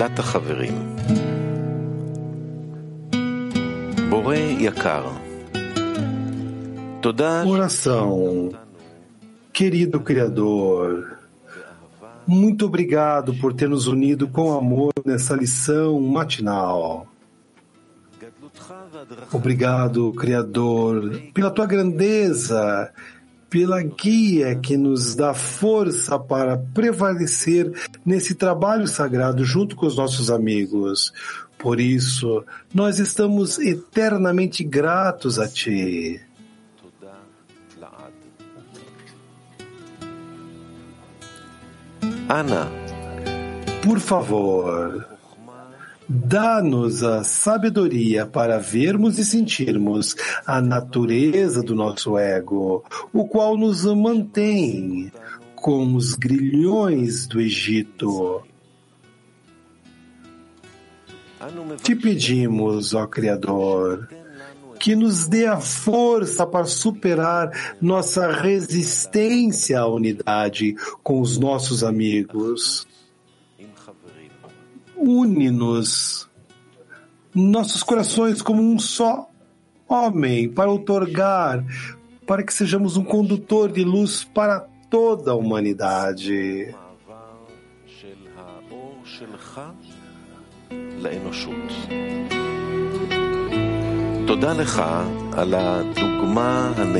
[0.00, 0.96] תפילת החברים
[4.10, 5.08] בורא יקר,
[7.00, 8.50] תודה Oração.
[9.52, 11.18] Querido Criador,
[12.26, 17.06] muito obrigado por ter nos unido com amor nessa lição matinal.
[19.30, 22.90] Obrigado, Criador, pela tua grandeza,
[23.51, 27.69] pela guia que nos dá força para prevalecer
[28.05, 31.11] nesse trabalho sagrado junto com os nossos amigos.
[31.59, 36.21] Por isso, nós estamos eternamente gratos a Ti.
[42.29, 42.71] Ana,
[43.83, 45.10] por favor.
[46.13, 50.13] Dá-nos a sabedoria para vermos e sentirmos
[50.45, 55.09] a natureza do nosso ego, o qual nos mantém
[55.55, 58.43] com os grilhões do Egito.
[61.81, 64.09] Te pedimos, ó Criador,
[64.77, 72.85] que nos dê a força para superar nossa resistência à unidade com os nossos amigos
[75.01, 76.29] une-nos,
[77.33, 79.27] nossos corações como um só
[79.87, 81.65] homem, para outorgar,
[82.25, 86.73] para que sejamos um condutor de luz para toda a humanidade.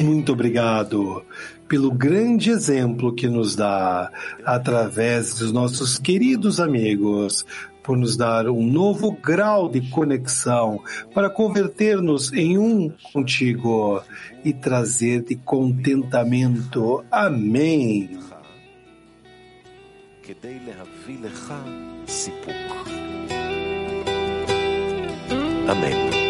[0.03, 1.23] Muito obrigado
[1.67, 4.11] pelo grande exemplo que nos dá
[4.45, 7.45] através dos nossos queridos amigos
[7.83, 10.81] por nos dar um novo grau de conexão
[11.13, 14.01] para converter-nos em um contigo
[14.43, 17.03] e trazer-te contentamento.
[17.11, 18.19] Amém.
[25.67, 26.20] Amém.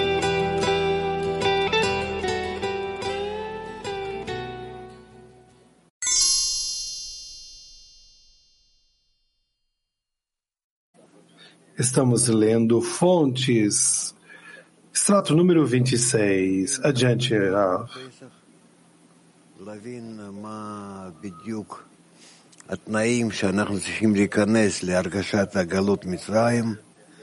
[11.81, 14.13] Estamos lendo Fontes,
[14.93, 16.79] extrato número 26.
[16.83, 17.89] Adiante, Rav.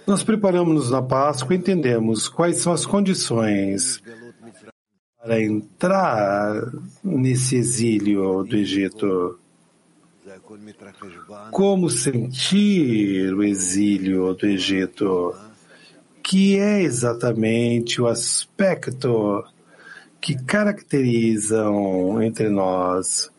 [0.04, 4.02] Nós preparamos-nos na Páscoa e entendemos quais são as condições
[5.22, 6.64] para entrar
[7.04, 9.38] nesse exílio do Egito.
[11.50, 15.34] Como sentir o exílio do Egito,
[16.22, 19.44] que é exatamente o aspecto
[20.20, 23.30] que caracterizam entre nós.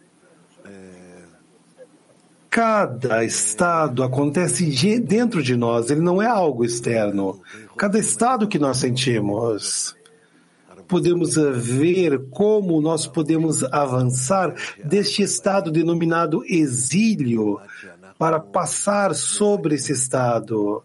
[2.50, 7.40] Cada estado acontece de- dentro de nós, ele não é algo externo.
[7.78, 9.96] Cada estado que nós sentimos
[10.90, 17.62] podemos eh, ver como nós podemos avançar deste estado denominado exílio
[18.18, 20.84] para passar sobre esse estado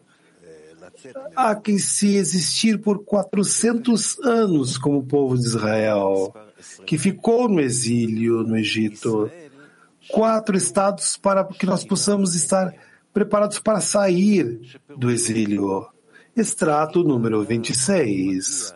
[1.34, 6.32] há que se existir por 400 anos como povo de Israel,
[6.86, 9.30] que ficou no exílio no Egito.
[10.08, 12.74] Quatro estados para que nós possamos estar
[13.12, 14.60] preparados para sair
[14.96, 15.86] do exílio.
[16.36, 18.74] Extrato número 26.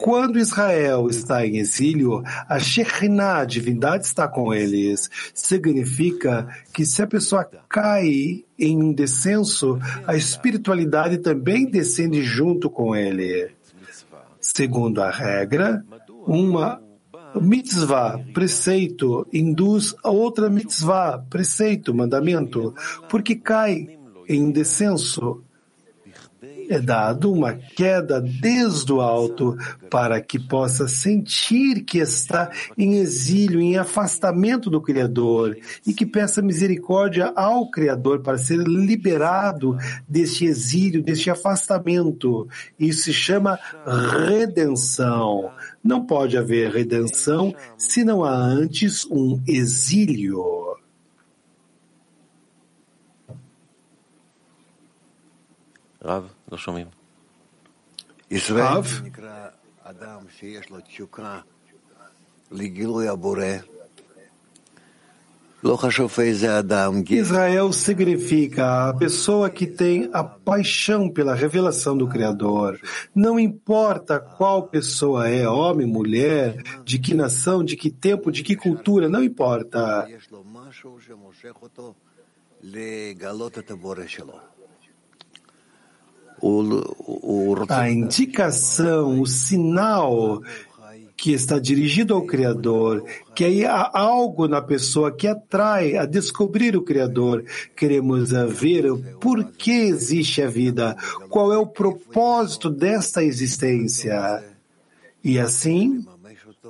[0.00, 5.10] Quando Israel está em exílio, a Shekhinah, a divindade, está com eles.
[5.34, 12.96] Significa que se a pessoa cai em um descenso, a espiritualidade também descende junto com
[12.96, 13.50] ele.
[14.40, 15.84] Segundo a regra,
[16.26, 16.80] uma
[17.38, 22.74] mitzvah, preceito, induz a outra mitzvah, preceito, mandamento,
[23.06, 25.44] porque cai em descenso
[26.70, 29.58] é dado uma queda desde o alto
[29.90, 32.48] para que possa sentir que está
[32.78, 39.76] em exílio, em afastamento do Criador e que peça misericórdia ao Criador para ser liberado
[40.08, 42.48] deste exílio, deste afastamento.
[42.78, 43.58] Isso se chama
[44.28, 45.50] redenção.
[45.82, 50.60] Não pode haver redenção se não há antes um exílio.
[56.02, 56.24] רב,
[67.16, 72.80] Israel significa a pessoa que tem a paixão pela revelação do Criador.
[73.14, 78.56] Não importa qual pessoa é, homem, mulher, de que nação, de que tempo, de que
[78.56, 80.08] cultura, não importa
[87.68, 90.42] a indicação, o sinal
[91.20, 93.04] que está dirigido ao Criador,
[93.34, 97.44] que aí há algo na pessoa que atrai a descobrir o Criador.
[97.76, 98.86] Queremos ver
[99.20, 100.96] por que existe a vida,
[101.28, 104.42] qual é o propósito desta existência.
[105.22, 106.06] E assim,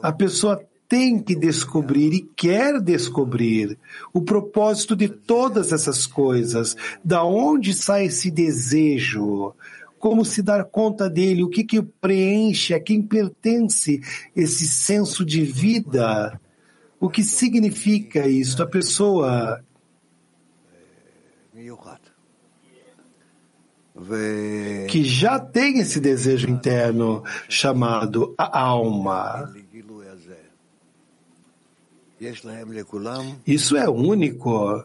[0.02, 3.78] a pessoa tem que descobrir e quer descobrir
[4.12, 9.54] o propósito de todas essas coisas, da onde sai esse desejo,
[10.00, 14.00] como se dar conta dele, o que que preenche, a quem pertence
[14.34, 16.40] esse senso de vida,
[16.98, 19.62] o que significa isso, a pessoa
[24.88, 29.52] que já tem esse desejo interno chamado a alma.
[33.46, 34.84] Isso é único.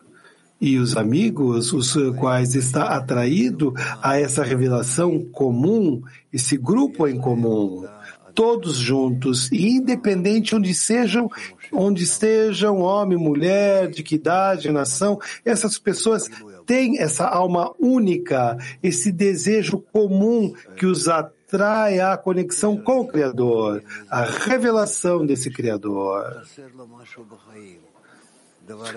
[0.60, 6.02] E os amigos, os quais está atraído a essa revelação comum,
[6.32, 7.86] esse grupo em comum,
[8.34, 11.30] todos juntos, e independente onde sejam,
[11.74, 16.30] onde estejam, homem, mulher, de que idade, nação, essas pessoas
[16.66, 23.08] têm essa alma única, esse desejo comum que os atrai atrai a conexão com o
[23.08, 26.44] Criador, a revelação desse Criador.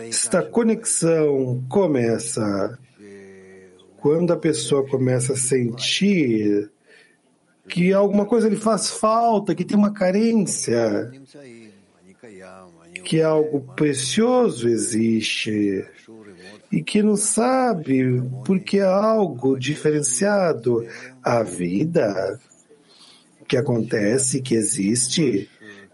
[0.09, 2.79] Esta conexão começa
[3.99, 6.71] quando a pessoa começa a sentir
[7.69, 11.13] que alguma coisa lhe faz falta, que tem uma carência,
[13.05, 15.85] que algo precioso existe
[16.71, 20.87] e que não sabe porque é algo diferenciado.
[21.23, 22.39] A vida
[23.47, 25.49] que acontece, que existe,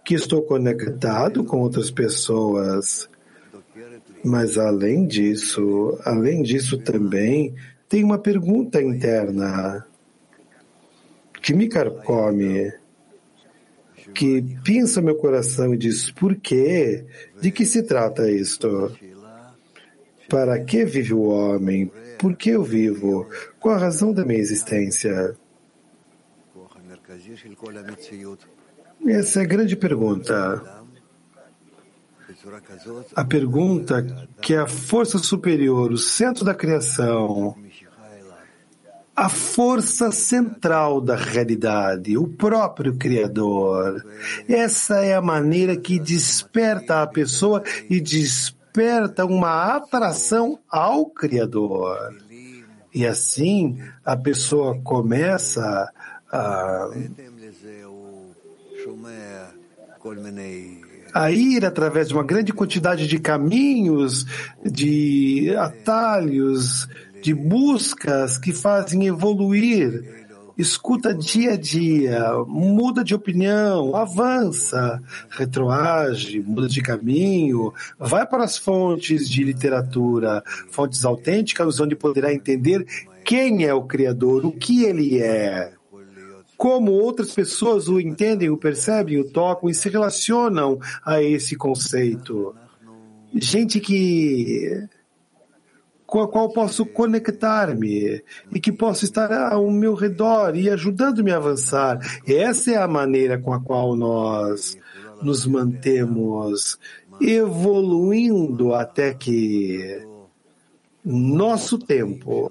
[0.05, 3.09] que estou conectado com outras pessoas.
[4.25, 7.55] Mas além disso, além disso também,
[7.89, 9.87] tem uma pergunta interna
[11.41, 12.73] que me carcome,
[14.15, 17.05] que pinça meu coração e diz: por quê?
[17.41, 18.93] De que se trata isto?
[20.29, 21.91] Para que vive o homem?
[22.19, 23.29] Por que eu vivo?
[23.61, 25.37] Qual a razão da minha existência?
[29.07, 30.85] Essa é a grande pergunta.
[33.15, 34.03] A pergunta
[34.41, 37.57] que é a força superior, o centro da criação,
[39.15, 44.05] a força central da realidade, o próprio Criador.
[44.49, 48.64] Essa é a maneira que desperta a pessoa e desperta
[49.25, 52.15] uma atração ao Criador.
[52.95, 55.93] E assim a pessoa começa
[56.31, 56.91] a,
[61.15, 64.27] a ir através de uma grande quantidade de caminhos,
[64.65, 66.89] de atalhos,
[67.23, 70.24] de buscas que fazem evoluir.
[70.57, 78.57] Escuta dia a dia, muda de opinião, avança, retroage, muda de caminho, vai para as
[78.57, 82.87] fontes de literatura, fontes autênticas, onde poderá entender
[83.25, 85.73] quem é o Criador, o que ele é
[86.57, 92.55] como outras pessoas o entendem, o percebem, o tocam e se relacionam a esse conceito.
[93.35, 94.89] Gente que
[96.07, 101.37] com a qual posso conectar-me e que posso estar ao meu redor e ajudando-me a
[101.37, 101.99] avançar.
[102.27, 104.77] Essa é a maneira com a qual nós
[105.23, 106.79] nos mantemos
[107.21, 110.05] evoluindo até que
[111.05, 112.51] nosso tempo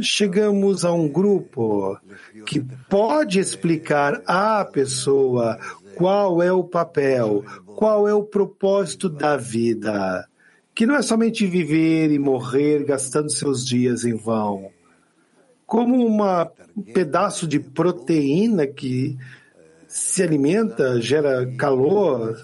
[0.00, 1.98] chegamos a um grupo
[2.46, 5.58] que pode explicar à pessoa
[5.96, 10.28] qual é o papel, qual é o propósito da vida,
[10.78, 14.70] que não é somente viver e morrer gastando seus dias em vão,
[15.66, 19.18] como um pedaço de proteína que
[19.88, 22.38] se alimenta, gera calor.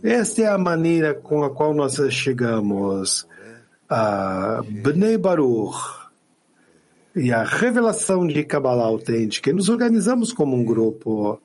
[0.00, 3.26] Esta é a maneira com a qual nós chegamos
[3.90, 5.76] a Bnei Baruch,
[7.16, 9.52] e a revelação de Kabbalah autêntica.
[9.52, 11.42] Nos organizamos como um grupo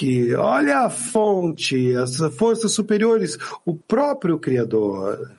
[0.00, 5.30] que olha a fonte, as forças superiores, o próprio Criador.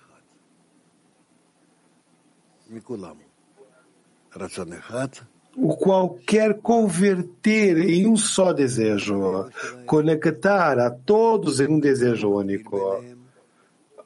[5.58, 9.50] O qual quer converter em um só desejo,
[9.88, 13.04] conectar a todos em um desejo único,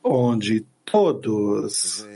[0.01, 2.07] onde todos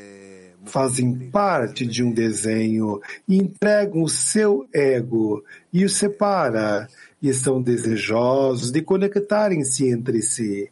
[0.63, 5.43] fazem parte de um desenho entregam o seu ego
[5.73, 6.87] e o separa
[7.21, 10.71] e estão desejosos de conectarem-se entre si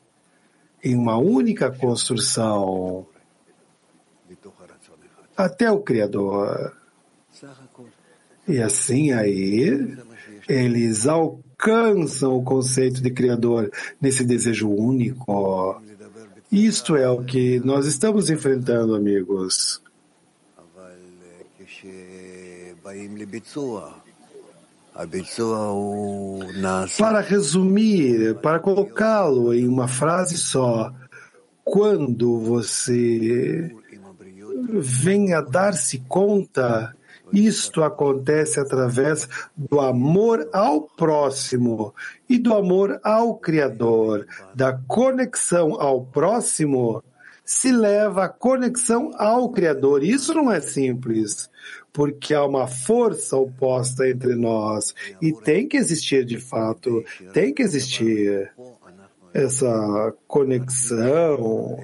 [0.83, 3.05] em uma única construção
[5.35, 6.75] até o Criador.
[8.47, 9.97] E assim aí,
[10.47, 13.69] eles alcançam o conceito de Criador
[14.01, 15.81] nesse desejo único.
[16.51, 19.81] Isto é o que nós estamos enfrentando, amigos.
[26.97, 30.91] Para resumir, para colocá-lo em uma frase só,
[31.63, 33.71] quando você
[34.79, 36.95] vem a dar-se conta,
[37.31, 41.93] isto acontece através do amor ao próximo
[42.29, 44.25] e do amor ao Criador,
[44.55, 47.03] da conexão ao próximo
[47.47, 50.03] se leva à conexão ao Criador.
[50.03, 51.49] Isso não é simples,
[51.93, 57.63] porque há uma força oposta entre nós e tem que existir de fato, tem que
[57.63, 58.51] existir
[59.33, 61.79] essa conexão,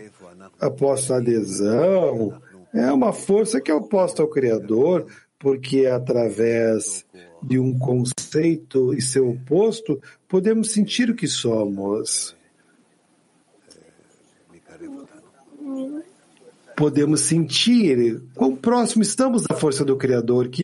[0.61, 2.41] oposta à adesão,
[2.73, 5.07] é uma força que é oposta ao Criador,
[5.39, 7.05] porque é através
[7.41, 12.35] de um conceito e seu oposto podemos sentir o que somos.
[16.75, 20.61] Podemos sentir quão próximo estamos da força do Criador que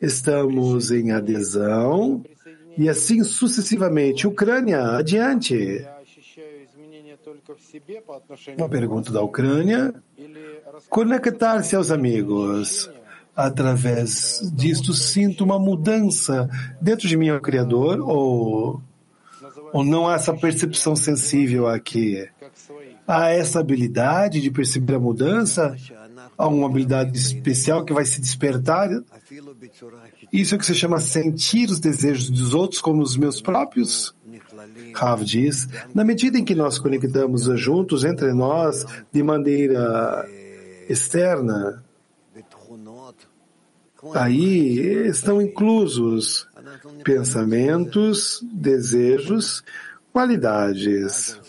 [0.00, 2.24] estamos em adesão
[2.76, 4.26] e assim sucessivamente.
[4.26, 5.86] Ucrânia, adiante.
[8.56, 9.94] Uma pergunta da Ucrânia.
[10.88, 12.90] Conectar-se aos amigos.
[13.34, 16.50] Através disto, sinto uma mudança
[16.80, 18.82] dentro de mim ao Criador ou
[19.72, 22.28] ou não há essa percepção sensível aqui?
[23.06, 25.76] Há essa habilidade de perceber a mudança?
[26.36, 28.90] Há uma habilidade especial que vai se despertar?
[30.32, 34.14] Isso é o que se chama sentir os desejos dos outros como os meus próprios?
[34.94, 40.28] Rav diz, na medida em que nós conectamos juntos entre nós de maneira
[40.88, 41.82] externa,
[44.14, 46.46] aí estão inclusos
[47.04, 49.64] pensamentos, desejos,
[50.12, 51.40] qualidades.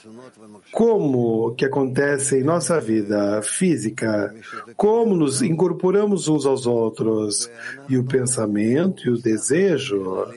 [0.72, 4.34] Como que acontece em nossa vida física,
[4.75, 7.50] como nos incorporamos uns aos outros,
[7.88, 10.27] e o pensamento e o desejo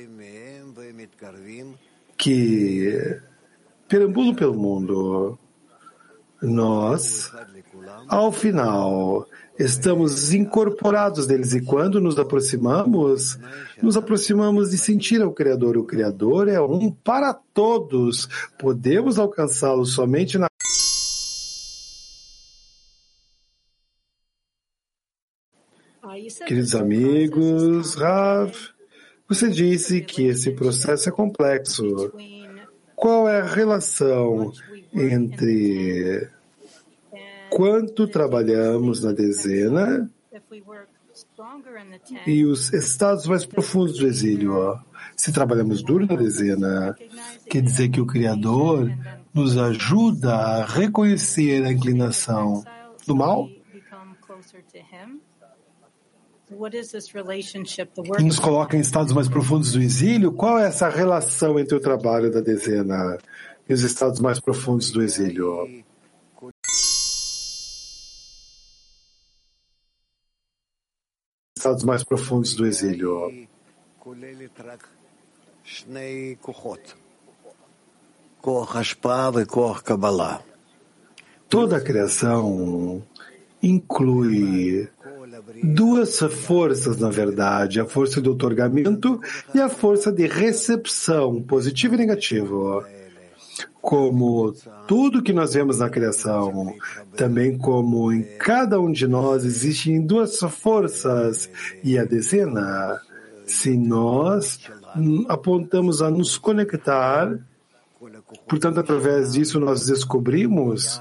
[2.17, 3.19] que
[3.89, 5.39] perambulam pelo mundo.
[6.43, 7.33] Nós,
[8.09, 9.27] ao final,
[9.59, 13.39] estamos incorporados deles e quando nos aproximamos,
[13.83, 15.77] nos aproximamos de sentir ao Criador.
[15.77, 18.29] O Criador é um para todos.
[18.59, 20.47] Podemos alcançá-lo somente na
[26.47, 28.53] Queridos amigos, Rav,
[29.29, 32.13] você disse que esse processo é complexo.
[32.95, 34.53] Qual é a relação
[34.95, 36.31] entre
[37.51, 40.11] quanto trabalhamos na dezena
[42.27, 44.79] e os estados mais profundos do exílio.
[45.17, 46.95] Se trabalhamos duro na dezena,
[47.49, 48.91] quer dizer que o Criador
[49.33, 52.65] nos ajuda a reconhecer a inclinação
[53.07, 53.49] do mal
[58.19, 60.33] e nos coloca em estados mais profundos do exílio.
[60.33, 63.19] Qual é essa relação entre o trabalho da dezena
[63.69, 65.85] e os estados mais profundos do exílio?
[71.57, 73.33] Estados mais profundos do exílio.
[81.49, 83.03] Toda a criação
[83.63, 84.89] inclui
[85.65, 89.19] duas forças, na verdade, a força do otorgamento
[89.55, 92.85] e a força de recepção, positivo e negativo
[93.87, 94.53] como
[94.89, 96.75] tudo que nós vemos na criação,
[97.17, 101.49] também como em cada um de nós existem duas forças
[101.85, 103.01] e a dezena,
[103.47, 104.59] se nós
[105.29, 107.39] apontamos a nos conectar,
[108.49, 111.01] portanto, através disso nós descobrimos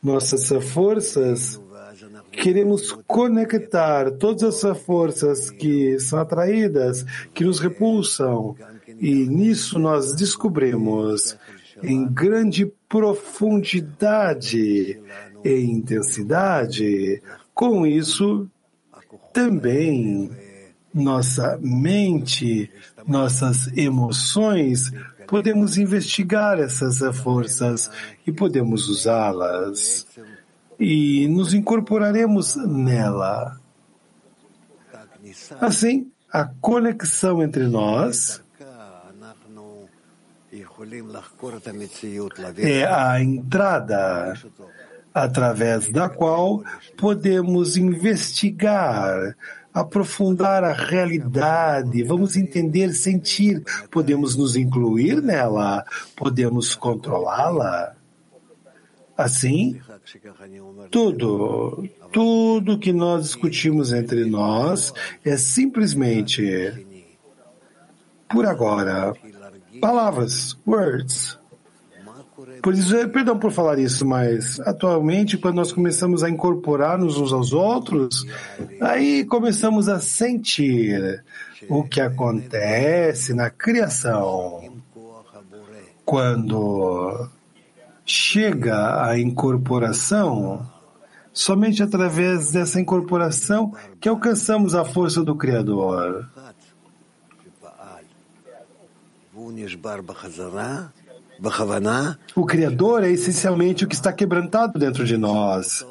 [0.00, 1.60] nossas forças,
[2.30, 8.54] queremos conectar todas essas forças que são atraídas, que nos repulsam,
[9.00, 11.36] e nisso nós descobrimos
[11.82, 15.00] em grande profundidade
[15.44, 17.22] e intensidade.
[17.54, 18.48] Com isso,
[19.32, 20.30] também
[20.92, 22.68] nossa mente,
[23.06, 24.90] nossas emoções,
[25.26, 27.90] podemos investigar essas forças
[28.26, 30.06] e podemos usá-las.
[30.78, 33.60] E nos incorporaremos nela.
[35.60, 38.42] Assim, a conexão entre nós
[42.58, 44.34] é a entrada
[45.14, 46.62] através da qual
[46.96, 49.36] podemos investigar,
[49.72, 55.84] aprofundar a realidade, vamos entender, sentir, podemos nos incluir nela,
[56.16, 57.94] podemos controlá-la.
[59.16, 59.78] Assim,
[60.90, 64.92] tudo, tudo que nós discutimos entre nós
[65.24, 66.86] é simplesmente,
[68.28, 69.12] por agora,
[69.80, 71.38] palavras, words.
[72.62, 77.52] Por isso, perdão por falar isso, mas atualmente, quando nós começamos a incorporar-nos uns aos
[77.52, 78.26] outros,
[78.80, 81.22] aí começamos a sentir
[81.68, 84.62] o que acontece na criação.
[86.04, 87.28] Quando
[88.04, 90.66] chega a incorporação,
[91.32, 96.28] somente através dessa incorporação que alcançamos a força do Criador.
[102.36, 105.86] O Criador é essencialmente o que está quebrantado dentro de nós.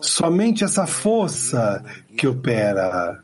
[0.00, 1.84] Somente essa força
[2.16, 3.22] que opera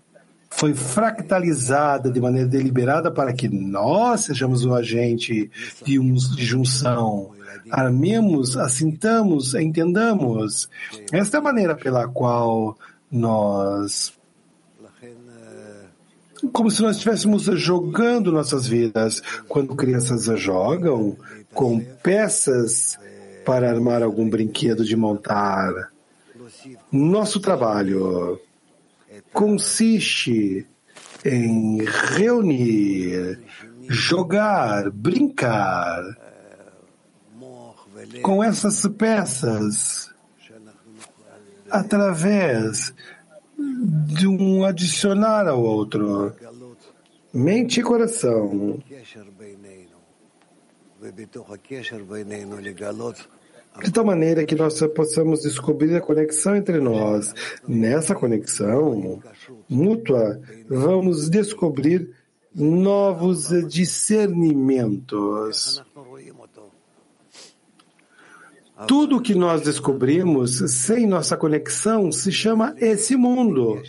[0.51, 5.51] foi fractalizada de maneira deliberada para que nós sejamos o agente
[5.85, 7.33] de, um, de junção.
[7.71, 10.69] Armemos, assintamos, entendamos.
[11.11, 12.77] Esta é a maneira pela qual
[13.11, 14.13] nós
[16.53, 19.23] como se nós estivéssemos jogando nossas vidas.
[19.49, 21.17] Quando crianças jogam
[21.53, 22.99] com peças
[23.45, 25.93] para armar algum brinquedo de montar.
[26.91, 28.41] Nosso trabalho
[29.33, 30.67] consiste
[31.25, 31.83] em
[32.17, 33.41] reunir,
[33.89, 36.03] jogar, brincar
[38.23, 40.13] com essas peças
[41.71, 42.95] através
[44.07, 46.33] de um adicionar ao outro.
[47.33, 48.79] Mente e coração.
[53.83, 57.35] De tal maneira que nós possamos descobrir a conexão entre nós.
[57.67, 59.21] Nessa conexão
[59.69, 62.15] mútua, vamos descobrir
[62.55, 65.83] novos discernimentos.
[68.87, 73.83] Tudo que nós descobrimos sem nossa conexão se chama esse mundo.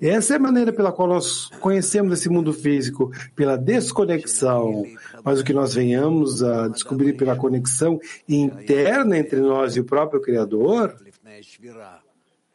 [0.00, 4.84] Essa é a maneira pela qual nós conhecemos esse mundo físico, pela desconexão.
[5.22, 10.22] Mas o que nós venhamos a descobrir pela conexão interna entre nós e o próprio
[10.22, 10.96] Criador,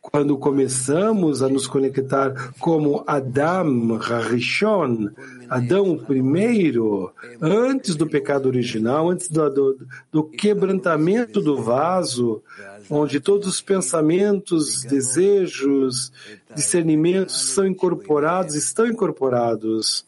[0.01, 5.09] quando começamos a nos conectar como Adam Harishon,
[5.49, 12.41] Adão o primeiro, antes do pecado original, antes do, do, do quebrantamento do vaso,
[12.89, 16.11] onde todos os pensamentos, desejos,
[16.55, 20.05] discernimentos são incorporados, estão incorporados,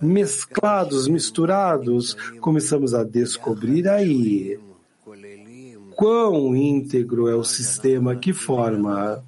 [0.00, 4.58] mesclados, misturados, começamos a descobrir aí
[5.96, 9.24] quão íntegro é o sistema que forma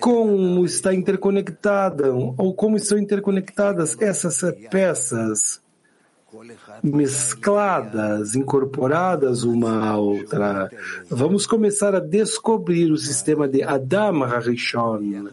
[0.00, 4.40] como está interconectada ou como estão interconectadas essas
[4.70, 5.60] peças
[6.82, 10.70] mescladas, incorporadas uma à outra.
[11.08, 15.30] Vamos começar a descobrir o sistema de Adam Harishon.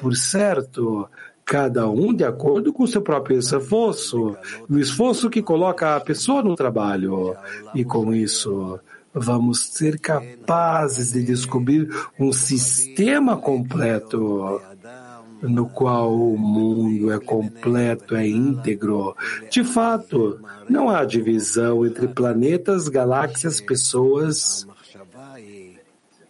[0.00, 1.08] Por certo,
[1.44, 4.36] cada um de acordo com seu próprio esforço,
[4.68, 7.36] o esforço que coloca a pessoa no trabalho.
[7.74, 8.80] E com isso,
[9.12, 14.60] vamos ser capazes de descobrir um sistema completo
[15.40, 19.14] no qual o mundo é completo, é íntegro.
[19.50, 24.66] De fato, não há divisão entre planetas, galáxias, pessoas,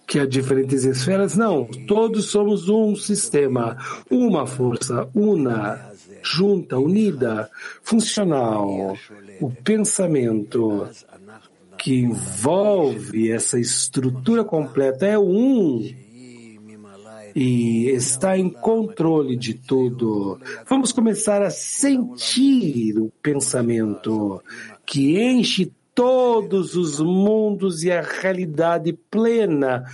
[0.06, 1.36] que há diferentes esferas.
[1.36, 3.76] Não, todos somos um sistema,
[4.10, 7.50] uma força, una, junta, unida,
[7.82, 8.96] funcional.
[9.40, 10.88] O pensamento
[11.78, 15.80] que envolve essa estrutura completa é um
[17.34, 20.40] e está em controle de tudo.
[20.68, 24.42] Vamos começar a sentir o pensamento
[24.84, 29.84] que enche todos os mundos e a realidade plena,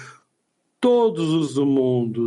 [0.81, 2.27] todos os mundos.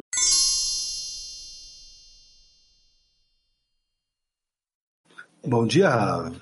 [5.47, 6.35] Bom dia, Rav.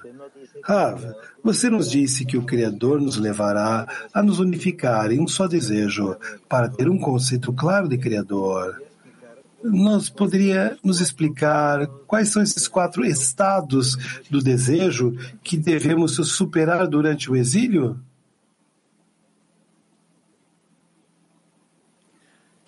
[0.63, 5.49] Rav, você nos disse que o Criador nos levará a nos unificar em um só
[5.49, 6.17] desejo
[6.49, 8.83] para ter um conceito claro de Criador.
[9.63, 13.97] Nós poderia nos explicar quais são esses quatro estados
[14.31, 17.97] do desejo que devemos superar durante o exílio?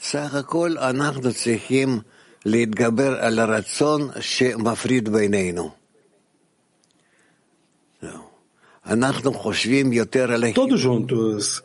[0.05, 2.01] סך הכל אנחנו צריכים
[2.46, 5.70] להתגבר על הרצון שמפריד בינינו.
[10.54, 11.62] Todos juntos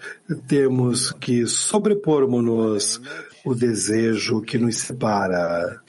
[0.48, 3.00] temos que sobrepormos-nos
[3.44, 5.80] o desejo que nos separa.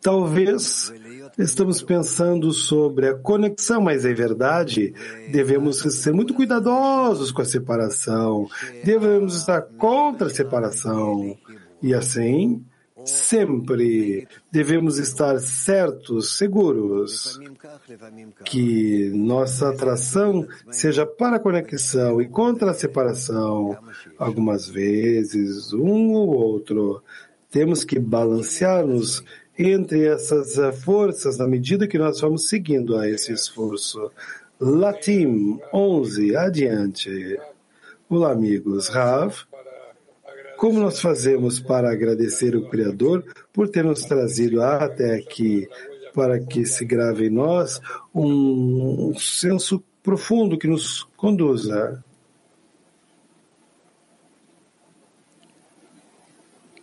[0.00, 0.92] Talvez
[1.36, 4.94] estamos pensando sobre a conexão, mas é verdade,
[5.30, 8.48] devemos ser muito cuidadosos com a separação,
[8.84, 11.36] devemos estar contra a separação.
[11.82, 12.64] E assim,
[13.06, 17.38] sempre devemos estar certos, seguros,
[18.44, 23.76] que nossa atração seja para a conexão e contra a separação.
[24.18, 27.02] Algumas vezes, um ou outro.
[27.50, 29.24] Temos que balancear-nos
[29.58, 34.10] entre essas forças na medida que nós vamos seguindo a esse esforço.
[34.60, 37.38] Latim 11, adiante.
[38.08, 38.88] Olá, amigos.
[38.88, 39.34] Rav,
[40.57, 45.67] como nós fazemos para agradecer o Criador por ter nos trazido até aqui,
[46.13, 47.81] para que se grave em nós
[48.13, 52.03] um senso profundo que nos conduza?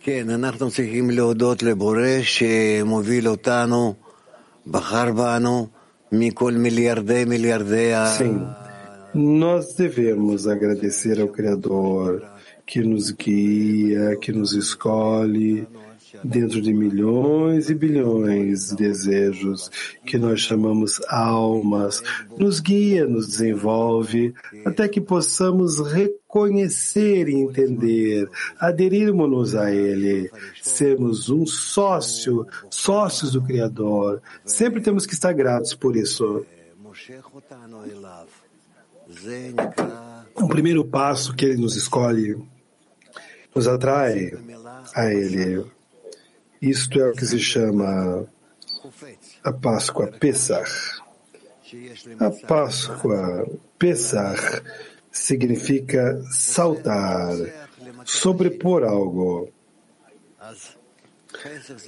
[0.01, 3.93] כן, אנחנו צריכים להודות לבורא שמוביל אותנו,
[4.67, 5.67] בחר בנו
[6.11, 8.45] מכל מיליארדי מיליארדי Sim,
[9.13, 12.32] nós devemos agradecer ao Criador
[12.66, 15.66] que nos guia, que nos escolhe
[16.22, 19.70] dentro de milhões e bilhões de desejos
[20.04, 22.02] que nós chamamos almas,
[22.38, 30.30] nos guia, nos desenvolve, até que possamos reconhecer e entender, aderirmos-nos a Ele,
[30.62, 34.22] sermos um sócio, sócios do Criador.
[34.44, 36.44] Sempre temos que estar gratos por isso.
[40.34, 42.36] O primeiro passo que Ele nos escolhe
[43.54, 44.32] nos atrai
[44.94, 45.64] a Ele.
[46.60, 48.26] Isto é o que se chama
[49.42, 51.02] a Páscoa Pesach.
[52.18, 53.46] A Páscoa
[53.78, 54.62] Pesach
[55.10, 57.36] significa saltar,
[58.04, 59.48] sobrepor algo.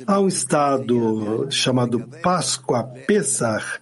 [0.06, 3.80] Há um estado chamado Páscoa Pesach,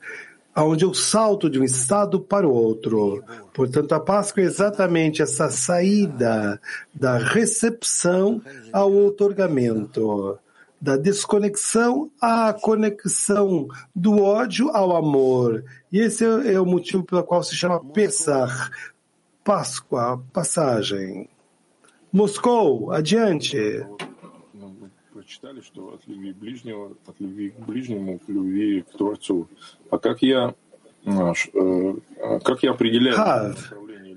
[0.57, 3.25] onde eu salto de um estado para o outro.
[3.53, 6.61] Portanto, a Páscoa é exatamente essa saída
[6.95, 8.41] da recepção
[8.73, 10.39] ao outorgamento
[10.85, 15.65] da desconexão à conexão, do ódio ao amor.
[15.91, 18.71] E esse é o motivo pelo qual se chama Pesach,
[19.43, 21.27] Páscoa, passagem.
[22.13, 23.57] Moscou, adiante.
[25.25, 29.49] Прочитали, что от любви ближнего, от любви к ближнему, к любви к Творцу.
[29.91, 30.55] А как я,
[31.05, 33.55] как я определяю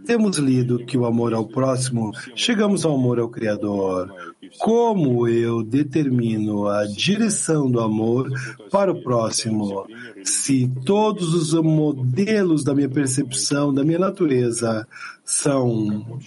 [0.08, 4.10] temos lido que o amor ao próximo, chegamos ao amor ao Criador.
[4.58, 8.32] Como eu determino a direção do amor
[8.72, 9.86] para o próximo?
[10.24, 14.88] Se todos os modelos da minha percepção, da minha natureza,
[15.26, 16.18] são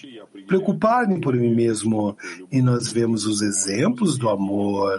[0.47, 2.15] preocupar-me por mim mesmo,
[2.53, 4.99] e nós vemos os exemplos do amor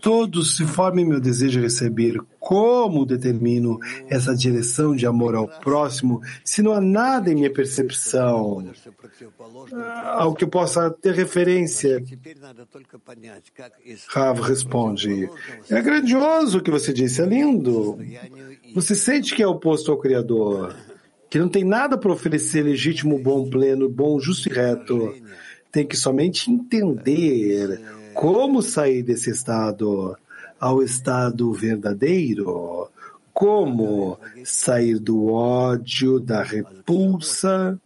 [0.00, 2.18] todos se formem meu desejo de receber.
[2.38, 8.64] Como determino essa direção de amor ao próximo se não há nada em minha percepção
[10.04, 12.02] ao que eu possa ter referência?
[14.08, 15.28] Rav responde:
[15.68, 17.98] É grandioso o que você disse, é lindo.
[18.74, 20.74] Você sente que é oposto ao Criador,
[21.28, 25.14] que não tem nada para oferecer legítimo, bom, pleno, bom, justo e reto.
[25.70, 27.80] Tem que somente entender
[28.20, 30.14] como sair desse estado
[30.60, 32.90] ao estado verdadeiro?
[33.32, 37.80] Como sair do ódio, da repulsa?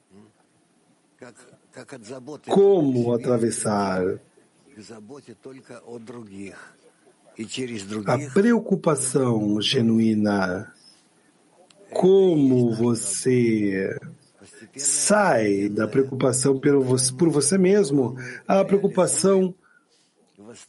[2.49, 4.19] Como atravessar
[8.07, 10.73] a preocupação genuína?
[11.93, 13.97] Como você
[14.77, 18.17] sai da preocupação por você mesmo
[18.49, 19.55] à preocupação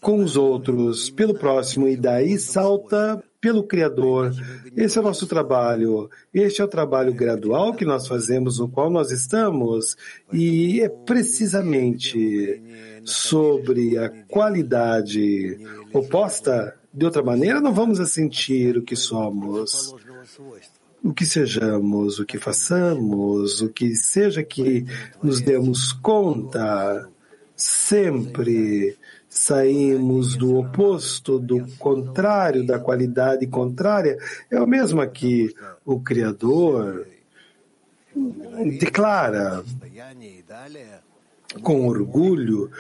[0.02, 4.34] com os outros, pelo próximo, e daí salta pelo Criador.
[4.76, 6.10] Esse é o nosso trabalho.
[6.34, 9.96] Este é o trabalho gradual que nós fazemos, no qual nós estamos,
[10.34, 12.62] e é precisamente
[13.04, 15.60] sobre a qualidade
[15.94, 16.76] oposta.
[16.94, 19.94] De outra maneira, não vamos sentir o que somos
[21.06, 24.88] o que sejamos, o que façamos, o que seja que
[25.22, 27.08] nos demos conta,
[27.56, 28.98] sempre
[29.36, 34.18] saímos do oposto, do contrário, da qualidade contrária,
[34.50, 35.54] é o mesmo aqui.
[35.86, 37.06] O Criador
[38.80, 39.62] declara
[41.62, 42.72] com orgulho,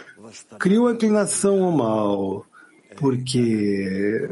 [0.57, 2.45] criou a inclinação ao mal,
[2.95, 4.29] porque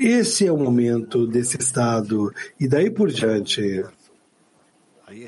[0.00, 3.84] esse é o momento desse estado, e daí por diante,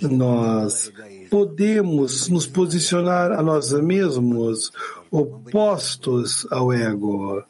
[0.03, 0.93] nós
[1.31, 4.73] podemos nos posicionar a nós mesmos
[5.15, 7.43] opostos ao ego.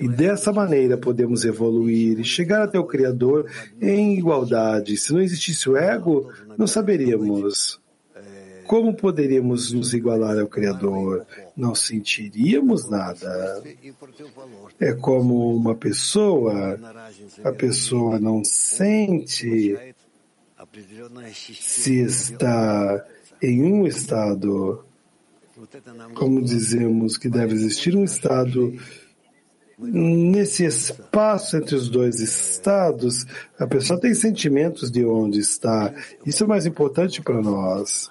[0.00, 3.48] E dessa maneira podemos evoluir e chegar até o Criador
[3.80, 4.96] em igualdade.
[4.96, 7.80] Se não existisse o ego, não saberíamos.
[8.66, 11.24] Como poderíamos nos igualar ao Criador?
[11.56, 13.62] Não sentiríamos nada.
[14.80, 16.78] É como uma pessoa,
[17.44, 19.76] a pessoa não sente
[21.60, 23.06] se está
[23.42, 24.83] em um estado,
[26.14, 28.74] como dizemos que deve existir um estado
[29.78, 33.26] nesse espaço entre os dois estados,
[33.58, 35.92] a pessoa tem sentimentos de onde está.
[36.24, 38.08] Isso é mais importante para nós.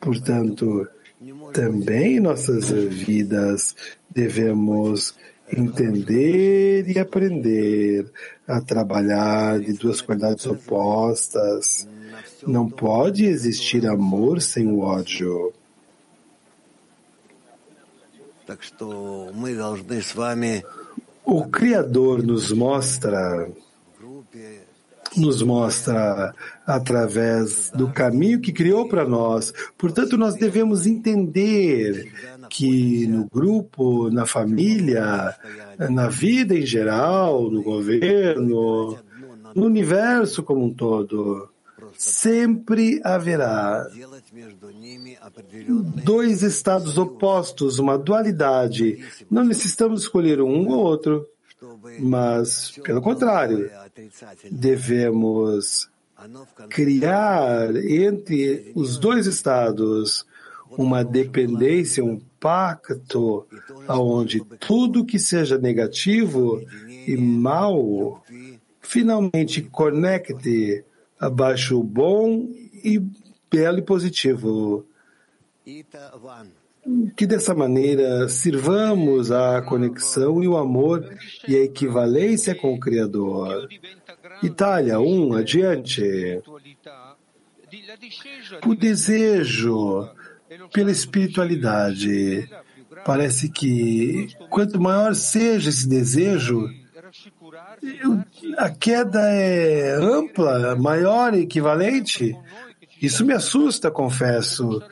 [0.00, 0.86] Portanto,
[1.52, 3.74] também em nossas vidas
[4.10, 5.14] devemos
[5.52, 8.06] entender e aprender
[8.46, 11.88] a trabalhar de duas qualidades opostas.
[12.46, 15.52] Não pode existir amor sem o ódio.
[21.24, 23.48] O Criador nos mostra
[25.16, 26.34] nos mostra
[26.66, 29.52] através do caminho que criou para nós.
[29.78, 32.12] Portanto, nós devemos entender
[32.50, 35.34] que no grupo, na família,
[35.90, 38.98] na vida em geral, no governo,
[39.54, 41.48] no universo como um todo,
[41.98, 43.86] sempre haverá
[46.04, 49.04] dois estados opostos, uma dualidade.
[49.30, 51.26] Não necessitamos escolher um ou outro,
[51.98, 53.70] mas, pelo contrário,
[54.50, 55.90] devemos
[56.68, 60.26] criar entre os dois estados
[60.70, 63.46] uma dependência, um pacto,
[63.88, 66.60] onde tudo que seja negativo
[67.06, 68.22] e mal
[68.80, 70.84] finalmente conecte
[71.18, 72.48] abaixo bom
[72.84, 73.00] e
[73.50, 74.86] belo e positivo.
[77.16, 81.04] Que dessa maneira sirvamos a conexão e o amor
[81.48, 83.68] e a equivalência com o Criador.
[84.42, 86.40] Itália 1, um, adiante.
[88.64, 90.08] O desejo
[90.72, 92.48] pela espiritualidade.
[93.04, 96.68] Parece que quanto maior seja esse desejo,
[98.56, 102.36] a queda é ampla, maior e equivalente.
[103.00, 104.82] Isso me assusta, confesso.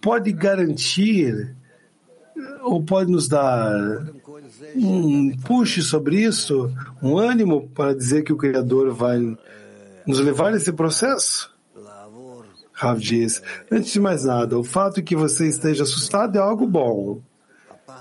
[0.00, 1.54] Pode garantir
[2.62, 3.72] ou pode nos dar
[4.74, 9.18] um push sobre isso, um ânimo para dizer que o Criador vai
[10.06, 11.54] nos levar nesse processo?
[12.72, 16.66] Rav diz, antes de mais nada, o fato de que você esteja assustado é algo
[16.66, 17.22] bom.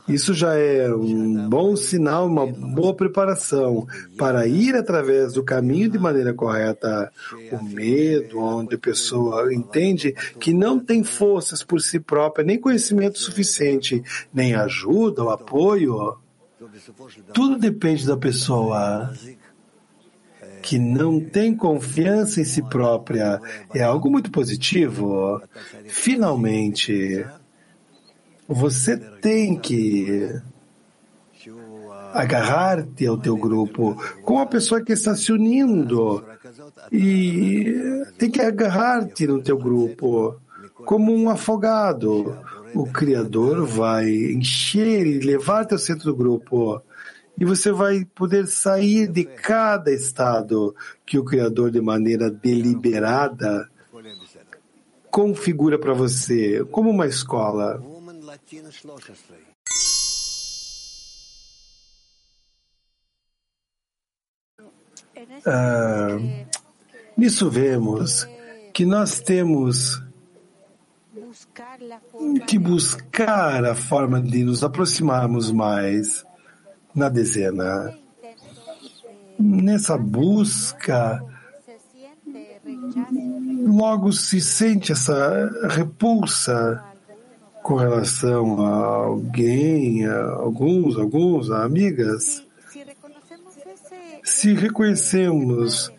[0.07, 3.87] Isso já é um bom sinal, uma boa preparação
[4.17, 7.11] para ir através do caminho de maneira correta.
[7.51, 13.17] O medo, onde a pessoa entende que não tem forças por si própria, nem conhecimento
[13.17, 16.17] suficiente, nem ajuda ou apoio.
[17.33, 19.11] Tudo depende da pessoa
[20.61, 23.39] que não tem confiança em si própria.
[23.73, 25.41] É algo muito positivo.
[25.87, 27.25] Finalmente,
[28.47, 30.41] você tem que
[32.13, 36.23] agarrar-te ao teu grupo com a pessoa que está se unindo
[36.91, 40.35] e tem que agarrar-te no teu grupo
[40.85, 42.37] como um afogado.
[42.73, 46.81] O Criador vai encher e levar-te ao centro do grupo
[47.37, 50.73] e você vai poder sair de cada estado
[51.05, 53.69] que o Criador, de maneira deliberada,
[55.11, 57.81] configura para você, como uma escola.
[65.45, 66.17] Ah,
[67.17, 68.27] nisso vemos
[68.73, 70.01] que nós temos
[72.47, 76.25] que buscar a forma de nos aproximarmos mais
[76.93, 77.97] na dezena.
[79.39, 81.23] Nessa busca,
[83.65, 86.94] logo se sente essa repulsa
[87.65, 92.45] com relação a alguém, a alguns, alguns, a amigas,
[94.23, 95.91] se reconhecemos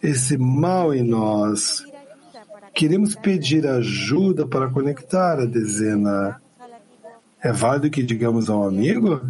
[0.00, 1.84] esse mal em nós,
[2.72, 6.40] queremos pedir ajuda para conectar a dezena.
[7.42, 9.20] É válido que digamos ao amigo?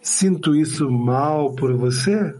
[0.00, 2.32] Sinto isso mal por você?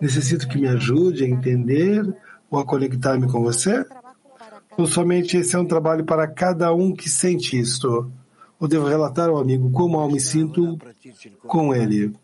[0.00, 2.02] Necessito que me ajude a entender
[2.50, 3.84] ou a conectar-me com você?
[4.84, 8.10] Somente esse é um trabalho para cada um que sente isto?
[8.58, 10.78] Ou devo relatar ao amigo como eu me sinto
[11.46, 12.14] com ele?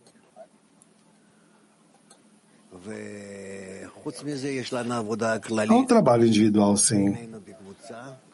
[5.69, 7.17] Há um trabalho individual, sim.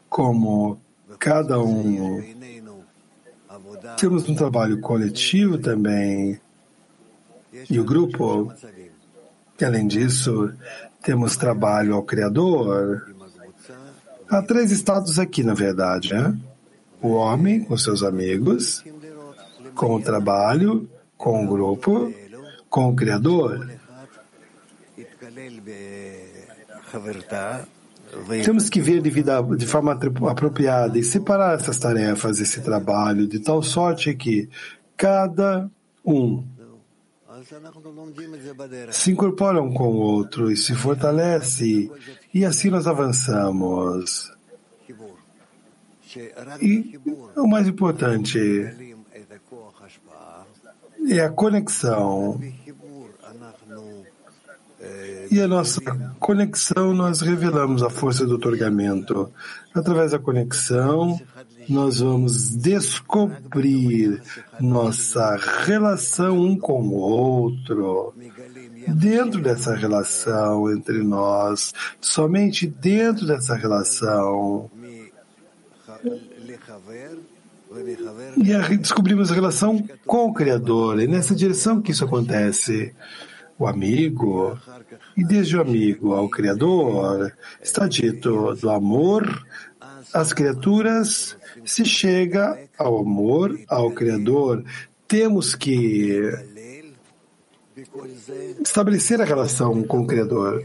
[0.09, 0.81] Como
[1.19, 2.23] cada um.
[3.99, 6.41] Temos um trabalho coletivo também.
[7.69, 8.53] E o grupo,
[9.63, 10.53] além disso,
[11.03, 13.18] temos trabalho ao Criador.
[14.31, 16.39] Há três estados aqui, na verdade, né?
[17.01, 18.85] O homem com seus amigos,
[19.75, 22.13] com o trabalho, com o grupo,
[22.69, 23.71] com o Criador.
[28.45, 29.99] Temos que ver de, vida, de forma
[30.31, 34.49] apropriada e separar essas tarefas, esse trabalho, de tal sorte que
[34.97, 35.71] cada
[36.05, 36.45] um
[38.91, 41.91] se incorpora um com o outro e se fortalece,
[42.39, 44.33] e assim nós avançamos.
[46.63, 47.01] E
[47.37, 48.39] o mais importante
[51.11, 52.41] é a conexão.
[55.33, 55.81] E a nossa
[56.21, 59.33] conexão, nós revelamos a força do otorgamento.
[59.75, 61.21] Através da conexão,
[61.69, 64.23] nós vamos descobrir
[64.61, 68.15] nossa relação um com o outro.
[68.87, 74.71] Dentro dessa relação entre nós, somente dentro dessa relação,
[78.37, 81.01] e descobrimos a relação com o Criador.
[81.01, 82.95] É nessa direção que isso acontece.
[83.59, 84.57] O amigo,
[85.17, 89.45] e desde o amigo ao Criador, está dito do amor
[90.15, 94.65] às criaturas, se chega ao amor ao Criador.
[95.09, 96.33] Temos que
[98.63, 100.65] estabelecer a relação com o Criador.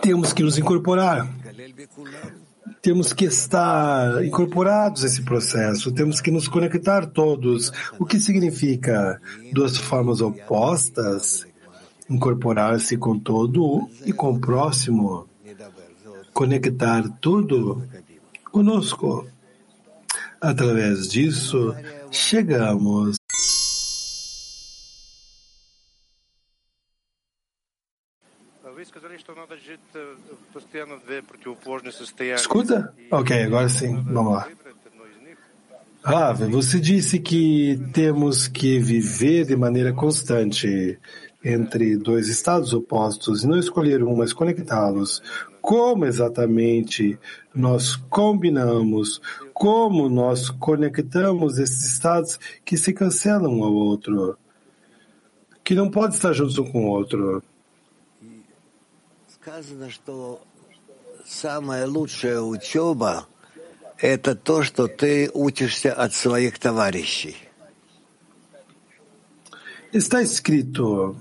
[0.00, 1.28] Temos que nos incorporar.
[2.82, 7.72] Temos que estar incorporados a esse processo, temos que nos conectar todos.
[7.98, 9.20] O que significa
[9.52, 11.46] duas formas opostas?
[12.08, 15.26] Incorporar-se com todo e com o próximo.
[16.32, 17.82] Conectar tudo
[18.44, 19.26] conosco.
[20.40, 21.74] Através disso,
[22.10, 23.16] chegamos
[32.36, 32.94] Escuta?
[33.10, 34.02] Ok, agora sim.
[34.02, 34.48] Vamos lá.
[36.02, 40.98] Rav, você disse que temos que viver de maneira constante
[41.44, 45.22] entre dois estados opostos e não escolher um, mas conectá-los
[45.61, 47.17] Como exatamente
[47.55, 49.21] nós combinamos,
[49.53, 54.37] como nós conectamos esses estados que se cancelam um ao outro,
[55.63, 57.41] que não pode estar juntos um com o outro.
[59.27, 60.41] Сказано, что
[61.25, 67.37] самая лучшая учеба – это то, что ты учишься от своих товарищей.
[69.93, 71.15] Está escrito.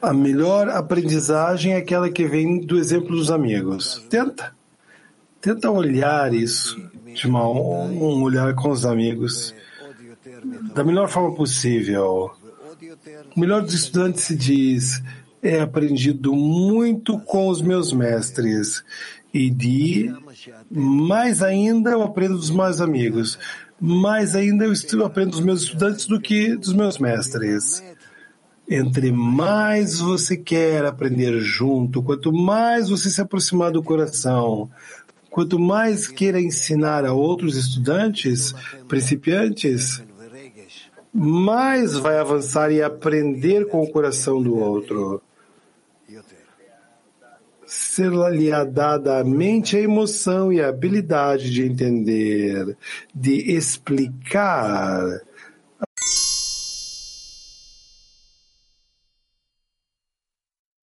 [0.00, 4.04] A melhor aprendizagem é aquela que vem do exemplo dos amigos.
[4.08, 4.54] Tenta.
[5.40, 6.80] Tenta olhar isso
[7.14, 9.54] de uma, um olhar com os amigos
[10.74, 12.30] da melhor forma possível.
[13.34, 15.02] O melhor dos estudantes se diz
[15.42, 18.84] é aprendido muito com os meus mestres
[19.32, 20.12] e de
[20.70, 23.38] mais ainda eu aprendo dos meus amigos,
[23.80, 27.82] mais ainda eu aprendo dos meus estudantes do que dos meus mestres.
[28.68, 34.68] Entre mais você quer aprender junto, quanto mais você se aproximar do coração,
[35.30, 38.54] quanto mais queira ensinar a outros estudantes,
[38.86, 40.02] principiantes,
[41.14, 45.22] mais vai avançar e aprender com o coração do outro.
[47.68, 52.74] Ser-lhe dada a mente, a emoção e a habilidade de entender,
[53.14, 55.20] de explicar.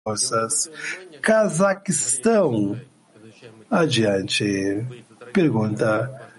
[0.05, 0.69] Nossas
[1.23, 2.79] Cazaquistão.
[3.67, 4.85] Adiante.
[5.33, 6.29] Pergunta.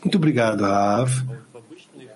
[0.00, 1.10] Muito obrigado, Rav.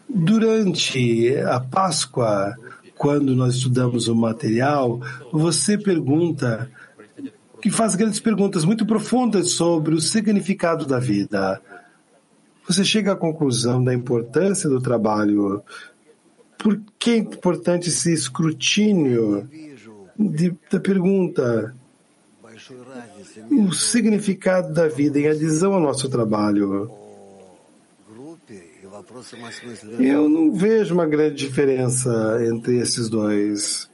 [0.09, 2.55] Durante a Páscoa,
[2.97, 5.01] quando nós estudamos o material,
[5.33, 6.71] você pergunta,
[7.67, 11.61] que faz grandes perguntas muito profundas sobre o significado da vida.
[12.65, 15.61] Você chega à conclusão da importância do trabalho.
[16.57, 19.51] Por que é importante esse escrutínio
[20.17, 21.75] de, da pergunta?
[23.51, 26.89] O significado da vida em adesão ao nosso trabalho.
[29.99, 33.91] Eu não vejo uma grande diferença entre esses dois.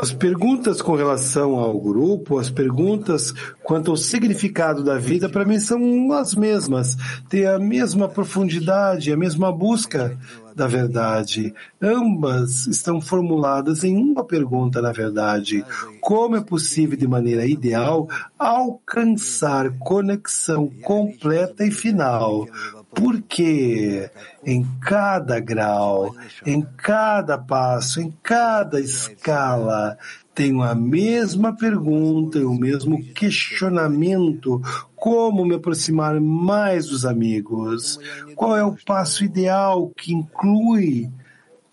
[0.00, 3.32] As perguntas com relação ao grupo, as perguntas
[3.62, 6.96] quanto ao significado da vida, para mim são as mesmas.
[7.28, 10.16] Tem a mesma profundidade, a mesma busca
[10.54, 11.52] da verdade.
[11.82, 15.64] Ambas estão formuladas em uma pergunta, na verdade.
[16.00, 22.46] Como é possível, de maneira ideal, alcançar conexão completa e final?
[22.94, 24.10] Porque
[24.44, 26.14] em cada grau,
[26.46, 29.98] em cada passo, em cada escala,
[30.34, 34.60] tenho a mesma pergunta e o mesmo questionamento:
[34.94, 37.98] como me aproximar mais dos amigos?
[38.34, 41.10] Qual é o passo ideal que inclui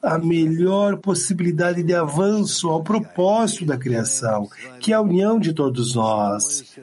[0.02, 4.50] a melhor possibilidade de avanço ao propósito da criação,
[4.80, 6.76] que é a união de todos nós?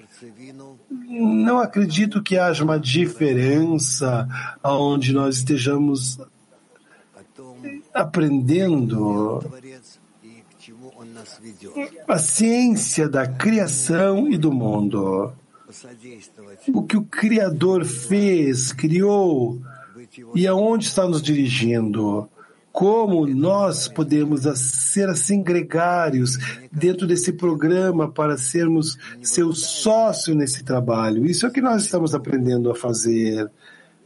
[1.19, 4.29] Não acredito que haja uma diferença
[4.63, 6.19] onde nós estejamos
[7.93, 9.41] aprendendo
[12.07, 15.33] a ciência da criação e do mundo.
[16.73, 19.61] O que o Criador fez, criou
[20.35, 22.29] e aonde está nos dirigindo.
[22.79, 26.39] Como nós podemos ser assim gregários
[26.71, 31.27] dentro desse programa para sermos seu sócio nesse trabalho?
[31.27, 33.51] Isso é o que nós estamos aprendendo a fazer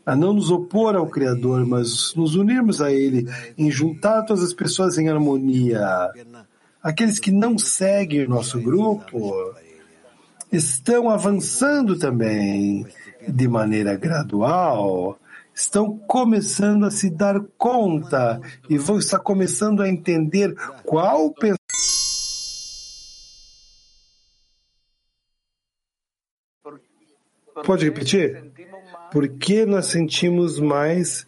[0.07, 4.55] a não nos opor ao Criador, mas nos unirmos a Ele, em juntar todas as
[4.55, 6.11] pessoas em harmonia.
[6.83, 9.55] Aqueles que não seguem o nosso grupo
[10.51, 12.87] estão avançando também
[13.29, 15.19] de maneira gradual,
[15.55, 21.35] estão começando a se dar conta e vão estar começando a entender qual
[27.65, 28.51] Pode repetir?
[29.11, 31.27] Por que nós sentimos mais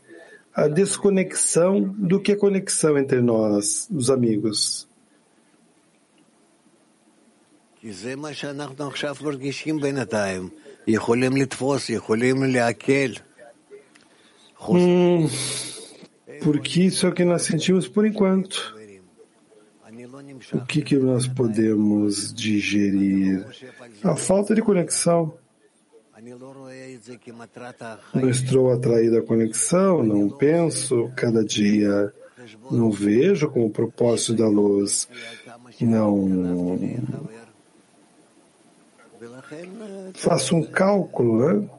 [0.55, 4.89] a desconexão do que a conexão entre nós, os amigos?
[14.69, 15.29] Hum,
[16.43, 18.75] porque isso é o que nós sentimos por enquanto.
[20.53, 23.47] O que, que nós podemos digerir?
[24.03, 25.35] A falta de conexão.
[28.15, 32.13] Não estou atraído à conexão, não penso cada dia,
[32.71, 35.09] não vejo como propósito da luz,
[35.81, 36.79] não
[40.15, 41.71] faço um cálculo né,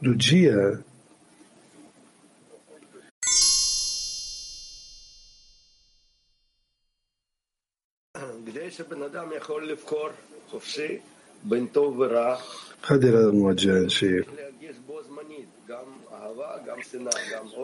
[0.00, 0.82] do dia.
[13.48, 14.26] Adiante.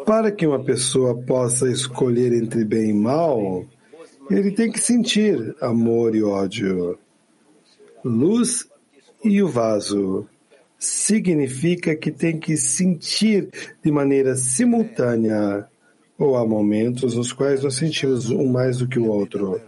[0.06, 3.64] Para que uma pessoa possa escolher entre bem e mal,
[4.30, 6.98] ele tem que sentir amor e ódio.
[8.04, 8.68] Luz
[9.22, 10.28] e o vaso
[10.78, 13.48] significa que tem que sentir
[13.82, 15.68] de maneira simultânea,
[16.18, 19.60] ou há momentos nos quais nós sentimos um mais do que o outro.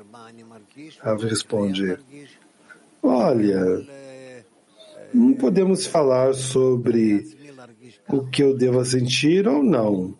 [1.01, 1.99] Rav responde:
[3.03, 3.87] Olha,
[5.13, 7.25] não podemos falar sobre
[8.09, 10.15] o que eu devo sentir ou não.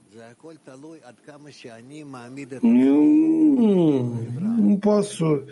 [2.63, 4.05] Não,
[4.59, 5.45] não posso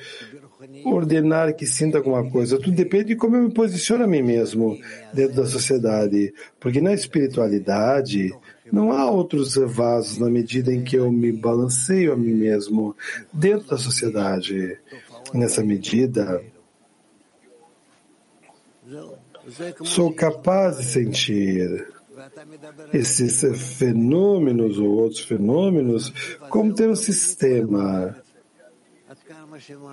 [0.84, 2.58] ordenar que sinta alguma coisa.
[2.58, 4.78] Tudo depende de como eu me posiciono a mim mesmo
[5.12, 6.32] dentro da sociedade.
[6.60, 8.34] Porque na espiritualidade
[8.72, 12.96] não há outros vasos na medida em que eu me balanceio a mim mesmo
[13.32, 14.78] dentro da sociedade.
[15.32, 16.42] Nessa medida,
[19.84, 21.88] sou capaz de sentir
[22.92, 23.44] esses
[23.78, 26.12] fenômenos ou outros fenômenos
[26.48, 28.16] como ter um sistema.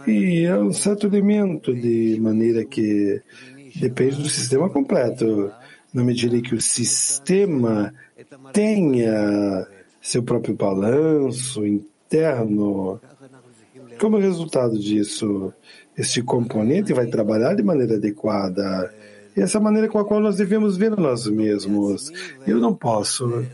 [0.07, 3.21] E é um certo elemento de maneira que
[3.75, 5.51] depende do sistema completo.
[5.93, 7.93] Na medida em que o sistema
[8.53, 9.67] tenha
[10.01, 12.99] seu próprio balanço interno,
[13.99, 15.53] como resultado disso,
[15.97, 18.91] este componente vai trabalhar de maneira adequada
[19.35, 22.11] e essa maneira com a qual nós devemos ver nós mesmos.
[22.45, 23.45] Eu não posso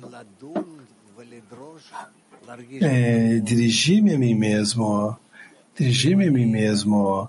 [2.81, 5.15] é, dirigir-me a mim mesmo,
[5.77, 7.27] dirigir-me a mim mesmo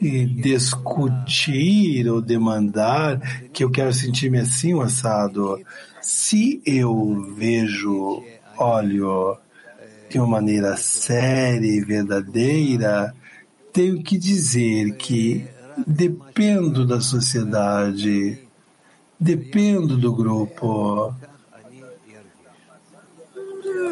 [0.00, 3.20] e discutir ou demandar
[3.52, 5.60] que eu quero sentir-me assim, assado.
[6.02, 8.22] Se eu vejo,
[8.58, 9.38] olho
[10.10, 13.14] de uma maneira séria e verdadeira,
[13.72, 15.46] tenho que dizer que
[15.86, 18.38] dependo da sociedade,
[19.18, 21.14] dependo do grupo.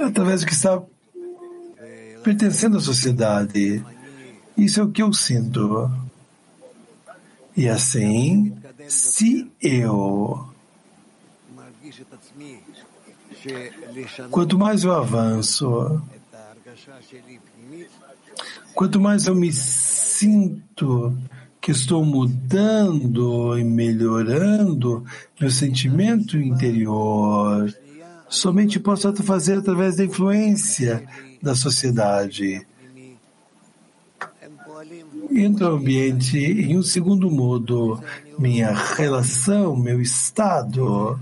[0.05, 0.82] através do que está
[2.22, 3.84] pertencendo à sociedade.
[4.57, 5.90] Isso é o que eu sinto.
[7.57, 8.55] E assim,
[8.88, 10.48] se eu.
[14.30, 16.03] Quanto mais eu avanço,
[18.74, 21.16] quanto mais eu me sinto
[21.61, 25.05] que estou mudando e melhorando
[25.40, 27.72] meu sentimento interior,
[28.28, 31.07] somente posso fazer através da influência
[31.42, 32.66] da sociedade.
[35.35, 38.03] Entra no ambiente em um segundo modo,
[38.39, 41.18] minha relação, meu estado.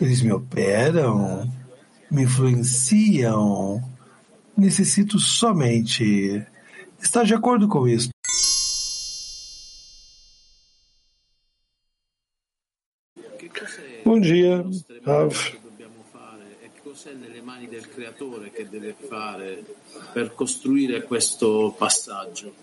[0.00, 1.52] Eles me operam,
[2.10, 3.82] me influenciam.
[4.56, 6.44] Necessito somente
[7.00, 8.08] estar de acordo com isso.
[14.04, 14.64] Bom dia,
[15.04, 15.61] Rav.
[17.02, 19.64] Cos'è nelle mani del creatore che deve fare
[20.12, 22.54] per costruire questo passaggio?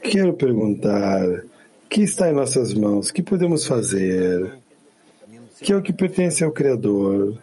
[0.00, 1.44] Quero perguntar,
[1.88, 3.12] que está em nossas mãos?
[3.12, 4.58] Que podemos fazer?
[5.60, 7.40] Que é o que pertence ao Criador?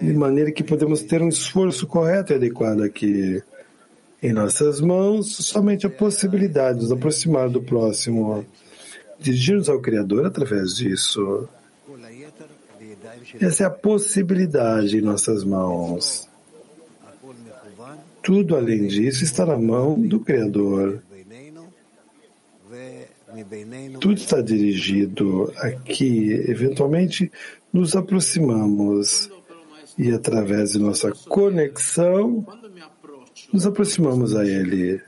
[0.00, 3.42] De maneira que podemos ter um esforço correto e adequado aqui.
[4.22, 8.46] Em nossas mãos, somente a possibilidade de nos aproximar do próximo,
[9.18, 11.46] dirigir-nos ao Criador através disso.
[13.38, 16.28] Essa é a possibilidade em nossas mãos.
[18.22, 21.02] Tudo além disso está na mão do Criador.
[24.00, 26.32] Tudo está dirigido aqui.
[26.48, 27.30] Eventualmente,
[27.72, 29.30] nos aproximamos
[29.96, 32.44] e, através de nossa conexão,
[33.52, 35.00] nos aproximamos a Ele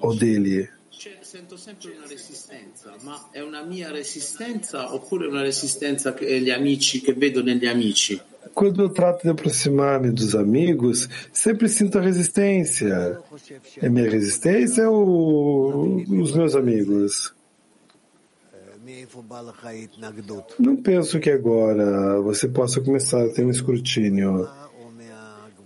[0.00, 0.68] ou dele.
[1.40, 7.00] Sento sempre una resistenza, ma è una mia resistenza oppure una resistenza che gli amici
[7.00, 8.20] che vedo negli amici?
[8.52, 13.22] Quando eu trato de aproximar-me dos amigos, sempre sinto a resistência.
[13.80, 17.34] É minha resistência ou os meus amigos?
[20.58, 24.46] Não penso que agora você possa começar a ter um escrutínio.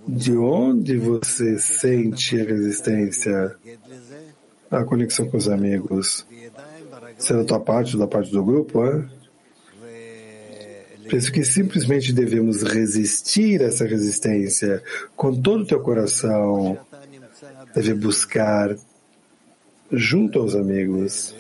[0.07, 3.57] De onde você sente a resistência?
[4.75, 6.27] A conexão com os amigos.
[7.19, 9.09] Se é da tua parte da parte do grupo, é?
[11.09, 14.83] Penso que simplesmente devemos resistir a essa resistência
[15.15, 16.79] com todo o teu coração.
[17.75, 18.75] Deve buscar
[19.93, 21.35] junto aos amigos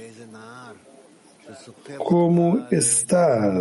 [1.98, 3.52] como estar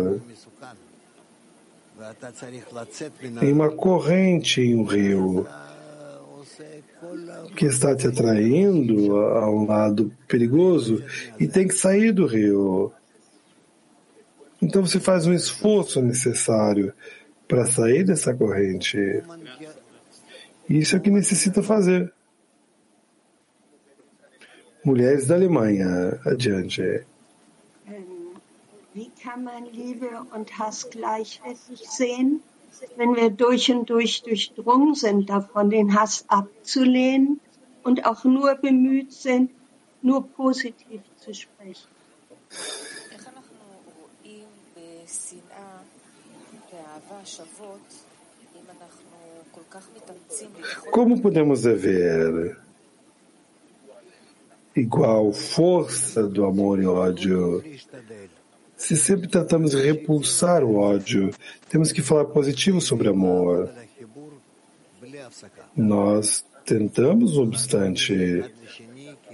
[3.42, 5.46] em uma corrente em um rio
[7.54, 11.02] que está te atraindo a um lado perigoso
[11.38, 12.92] e tem que sair do rio.
[14.60, 16.92] Então você faz um esforço necessário
[17.46, 18.98] para sair dessa corrente.
[20.68, 22.12] Isso é o que necessita fazer.
[24.84, 27.04] Mulheres da Alemanha, adiante.
[28.94, 32.42] Wie kann man Liebe und Hass gleichwertig sehen,
[32.96, 37.40] wenn wir durch und durch durchdrungen sind davon, den Hass abzulehnen
[37.84, 39.50] und auch nur bemüht sind,
[40.02, 41.88] nur positiv zu sprechen.
[50.90, 52.56] Como podemos haver
[54.76, 57.62] igual força do amor e ódio
[58.76, 61.30] se sempre tentamos repulsar o ódio?
[61.68, 63.70] Temos que falar positivo sobre amor.
[65.76, 68.44] Nós tentamos, obstante,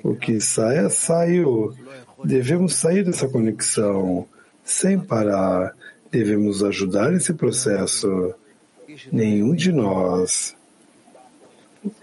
[0.02, 1.74] o que sai, saiu.
[2.24, 4.26] Devemos sair dessa conexão
[4.64, 5.74] sem parar.
[6.10, 8.34] Devemos ajudar esse processo.
[9.12, 10.56] Nenhum de nós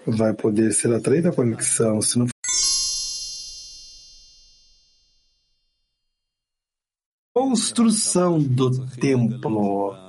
[0.06, 2.28] vai poder ser atraído à conexão se não
[7.34, 10.07] construção do templo.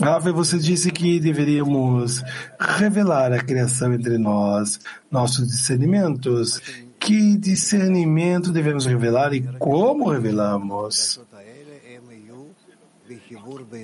[0.00, 2.22] Rafa, você disse que deveríamos
[2.58, 4.80] revelar a criação entre nós,
[5.10, 6.60] nossos discernimentos.
[6.98, 11.20] Que discernimento devemos revelar e como revelamos?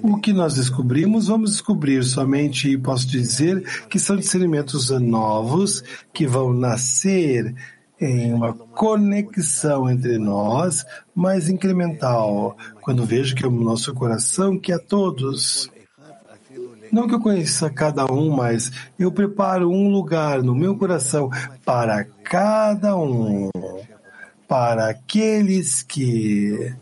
[0.03, 5.83] O que nós descobrimos, vamos descobrir somente, posso dizer, que são discernimentos novos
[6.13, 7.55] que vão nascer
[8.03, 10.85] em uma conexão entre nós,
[11.15, 15.71] mais incremental, quando vejo que o nosso coração que todos.
[16.91, 21.31] Não que eu conheça cada um, mas eu preparo um lugar no meu coração
[21.65, 23.49] para cada um,
[24.49, 26.75] para aqueles que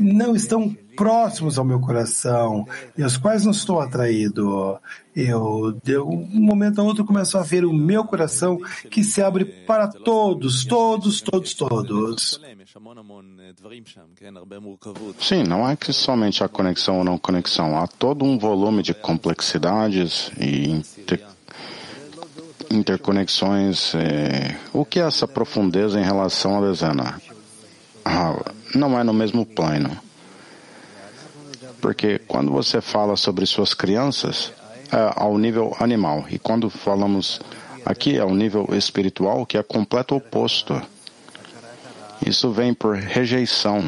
[0.00, 4.78] não estão próximos ao meu coração e aos quais não estou atraído.
[5.14, 8.58] Eu, de um momento a outro, começo a ver o meu coração
[8.90, 12.40] que se abre para todos, todos, todos, todos.
[15.18, 18.94] Sim, não é que somente a conexão ou não conexão, há todo um volume de
[18.94, 21.26] complexidades e inter
[22.70, 23.94] interconexões.
[23.96, 24.56] É...
[24.72, 27.20] O que é essa profundeza em relação à dezena?
[28.04, 28.36] Ah,
[28.74, 29.96] não é no mesmo plano.
[31.80, 34.52] Porque quando você fala sobre suas crianças,
[34.92, 36.24] é ao nível animal.
[36.30, 37.40] E quando falamos
[37.84, 40.80] aqui ao nível espiritual, que é completo oposto.
[42.24, 43.82] Isso vem por rejeição,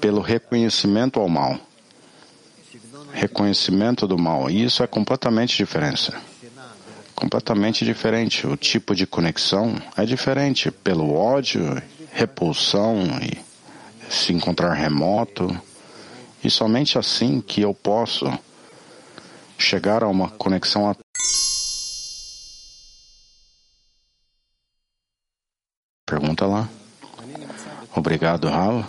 [0.00, 1.58] pelo reconhecimento ao mal.
[3.12, 4.50] Reconhecimento do mal.
[4.50, 6.12] E isso é completamente diferente.
[7.14, 8.46] Completamente diferente.
[8.46, 11.82] O tipo de conexão é diferente pelo ódio,
[12.12, 13.38] repulsão e
[14.08, 15.48] se encontrar remoto.
[16.42, 18.26] E somente assim que eu posso
[19.58, 20.94] chegar a uma conexão
[26.06, 26.68] Pergunta lá.
[27.96, 28.84] Obrigado, Raul.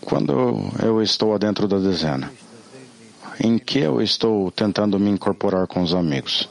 [0.00, 2.32] Quando eu estou dentro da dezena,
[3.38, 6.48] em que eu estou tentando me incorporar com os amigos?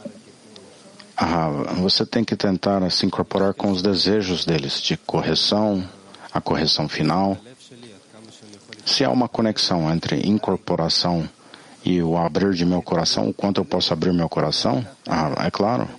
[1.20, 5.84] Ah, você tem que tentar se incorporar com os desejos deles de correção,
[6.32, 7.36] a correção final.
[8.86, 11.28] Se há uma conexão entre incorporação
[11.84, 14.86] e o abrir de meu coração, o quanto eu posso abrir meu coração?
[15.08, 15.90] Ah, é claro.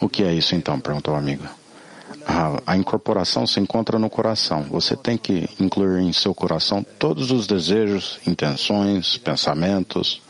[0.00, 0.78] O que é isso então?
[0.78, 1.42] perguntou o amigo.
[2.24, 4.62] Ah, a incorporação se encontra no coração.
[4.70, 10.22] Você tem que incluir em seu coração todos os desejos, intenções, pensamentos,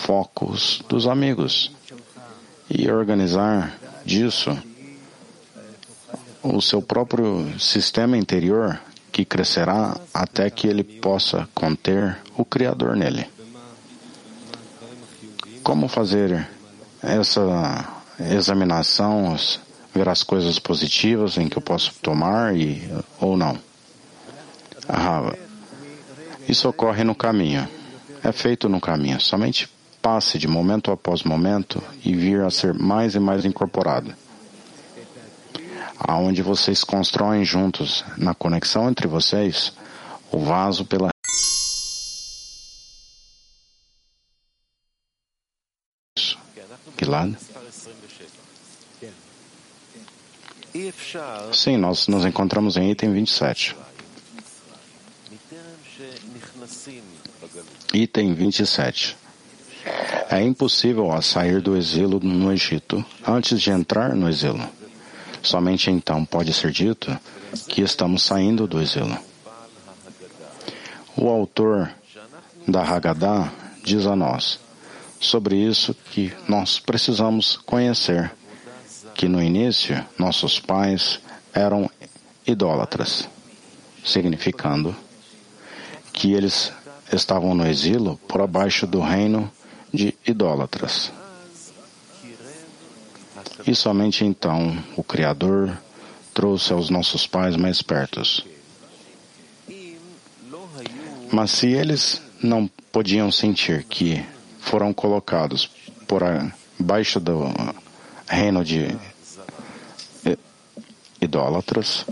[0.00, 1.70] focos dos amigos
[2.68, 4.56] e organizar disso
[6.42, 8.80] o seu próprio sistema interior
[9.12, 13.26] que crescerá até que ele possa conter o Criador nele.
[15.62, 16.48] Como fazer
[17.02, 17.88] essa
[18.18, 19.36] examinação,
[19.94, 22.88] ver as coisas positivas em que eu posso tomar e,
[23.20, 23.58] ou não?
[24.88, 25.34] Ah,
[26.48, 27.68] isso ocorre no caminho.
[28.24, 29.20] É feito no caminho.
[29.20, 29.68] Somente
[30.00, 34.14] passe de momento após momento e vir a ser mais e mais incorporado.
[35.98, 39.72] Aonde vocês constroem juntos, na conexão entre vocês,
[40.32, 41.10] o vaso pela
[46.98, 47.34] Gilad?
[51.52, 53.76] Sim, nós nos encontramos em item 27.
[57.92, 59.19] Item 27.
[60.30, 64.68] É impossível sair do exílio no Egito antes de entrar no exílio.
[65.42, 67.18] Somente então pode ser dito
[67.68, 69.18] que estamos saindo do exílio.
[71.16, 71.90] O autor
[72.66, 73.52] da Haggadah
[73.82, 74.60] diz a nós
[75.18, 78.32] sobre isso que nós precisamos conhecer
[79.14, 81.20] que no início nossos pais
[81.52, 81.90] eram
[82.46, 83.28] idólatras,
[84.04, 84.94] significando
[86.12, 86.72] que eles
[87.12, 89.50] estavam no exílio por abaixo do reino
[89.92, 91.12] de idólatras.
[93.66, 95.76] E somente então o Criador
[96.32, 98.44] trouxe aos nossos pais mais pertos.
[101.32, 104.24] Mas se eles não podiam sentir que
[104.60, 105.70] foram colocados
[106.08, 107.44] por abaixo do
[108.28, 108.96] reino de
[111.20, 112.06] idólatras,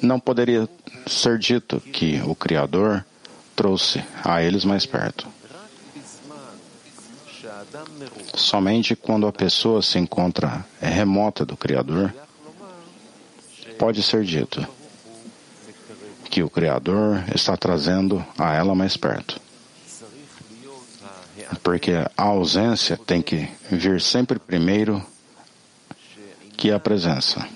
[0.00, 0.68] não poderia
[1.06, 3.04] ser dito que o Criador
[3.56, 5.26] trouxe a eles mais perto.
[8.34, 12.14] Somente quando a pessoa se encontra remota do Criador,
[13.78, 14.66] pode ser dito
[16.30, 19.40] que o Criador está trazendo a ela mais perto.
[21.62, 25.04] Porque a ausência tem que vir sempre primeiro
[26.56, 27.46] que a presença.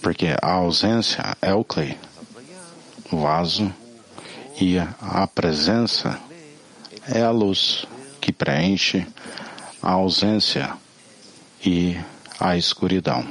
[0.00, 1.98] Porque a ausência é o clay,
[3.10, 3.72] o vaso,
[4.60, 6.20] e a presença
[7.08, 7.86] é a luz
[8.20, 9.06] que preenche
[9.82, 10.76] a ausência
[11.64, 11.96] e
[12.38, 13.26] a escuridão.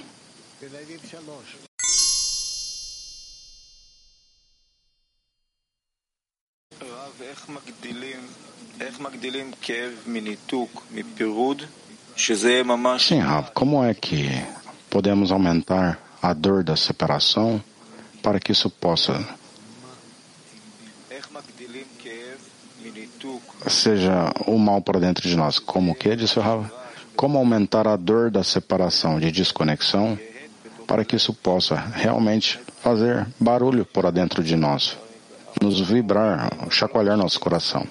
[13.00, 14.28] Sim, Rav, como é que
[14.90, 17.64] podemos aumentar a dor da separação
[18.22, 19.14] para que isso possa
[23.68, 25.59] seja o mal para dentro de nós.
[25.59, 26.65] Como o que, disse o Rav?
[27.18, 30.18] como aumentar a dor da separação, de desconexão,
[30.86, 34.95] para que isso possa realmente fazer barulho por dentro de nós,
[35.59, 37.86] nos vibrar, chacoalhar nosso coração.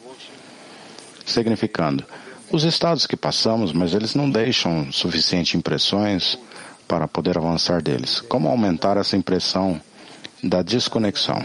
[1.26, 2.04] Significando,
[2.52, 6.38] os estados que passamos, mas eles não deixam suficientes impressões
[6.86, 8.20] para poder avançar deles.
[8.20, 9.80] Como aumentar essa impressão
[10.40, 11.44] da desconexão?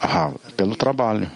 [0.00, 1.30] Ah, pelo trabalho.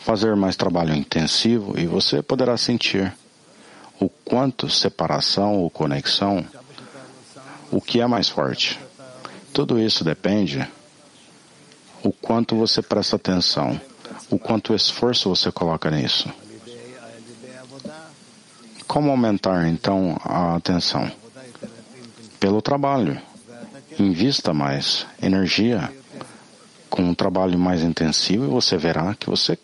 [0.00, 3.12] Fazer mais trabalho intensivo e você poderá sentir
[4.00, 6.44] o quanto separação ou conexão,
[7.70, 8.78] o que é mais forte.
[9.52, 10.66] Tudo isso depende
[12.02, 13.80] o quanto você presta atenção,
[14.30, 16.30] o quanto esforço você coloca nisso.
[18.86, 21.10] Como aumentar então a atenção?
[22.40, 23.20] Pelo trabalho.
[23.98, 25.92] Invista mais energia
[26.88, 29.58] com um trabalho mais intensivo e você verá que você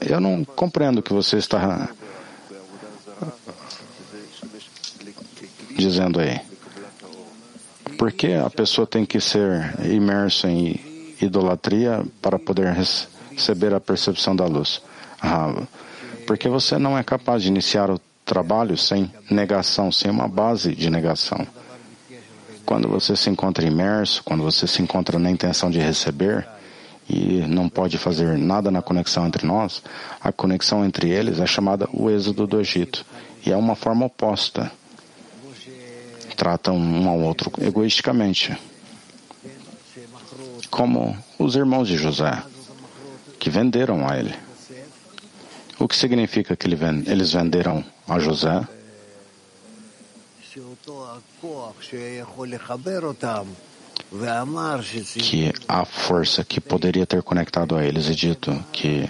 [0.00, 1.88] Eu não compreendo o que você está
[5.76, 6.40] dizendo aí.
[7.98, 10.80] Por que a pessoa tem que ser imersa em
[11.20, 14.80] idolatria para poder receber a percepção da luz?
[15.20, 15.62] Ah,
[16.26, 20.88] porque você não é capaz de iniciar o trabalho sem negação, sem uma base de
[20.88, 21.46] negação.
[22.64, 26.46] Quando você se encontra imerso, quando você se encontra na intenção de receber
[27.12, 29.82] e não pode fazer nada na conexão entre nós,
[30.20, 33.04] a conexão entre eles é chamada o êxodo do Egito
[33.44, 34.70] e é uma forma oposta.
[36.36, 38.56] Tratam um ao outro egoisticamente.
[40.70, 42.42] Como os irmãos de José,
[43.38, 44.34] que venderam a ele.
[45.78, 48.66] O que significa que eles venderam a José?
[55.20, 59.08] Que a força que poderia ter conectado a eles e dito que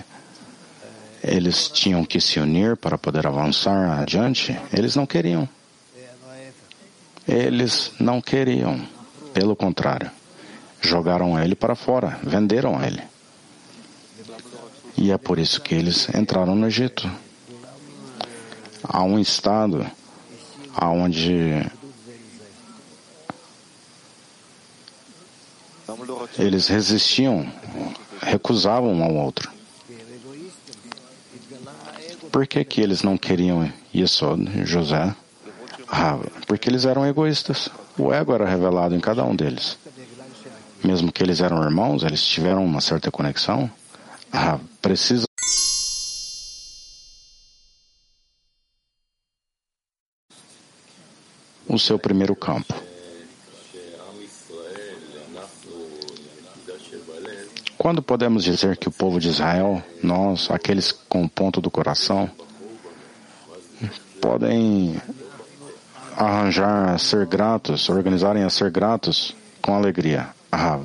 [1.22, 5.48] eles tinham que se unir para poder avançar adiante, eles não queriam.
[7.26, 8.86] Eles não queriam.
[9.32, 10.10] Pelo contrário,
[10.80, 13.02] jogaram ele para fora, venderam ele.
[14.96, 17.10] E é por isso que eles entraram no Egito.
[18.82, 19.86] Há um estado
[20.82, 21.64] onde
[26.38, 27.46] eles resistiam,
[28.20, 29.50] recusavam um ao outro.
[32.30, 35.14] Por que, que eles não queriam Yesod, José?
[35.88, 37.68] Ah, porque eles eram egoístas.
[37.98, 39.76] O ego era revelado em cada um deles.
[40.82, 43.70] Mesmo que eles eram irmãos, eles tiveram uma certa conexão.
[44.32, 45.26] Ah, precisa.
[51.68, 52.89] O seu primeiro campo.
[57.80, 62.30] Quando podemos dizer que o povo de Israel, nós, aqueles com o ponto do coração,
[64.20, 65.00] podem
[66.14, 70.28] arranjar ser gratos, organizarem a ser gratos com alegria?
[70.52, 70.78] Ah,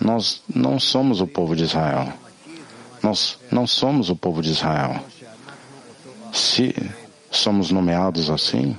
[0.00, 2.12] nós não somos o povo de Israel.
[3.00, 4.96] Nós não somos o povo de Israel.
[6.32, 6.74] Se
[7.30, 8.76] somos nomeados assim,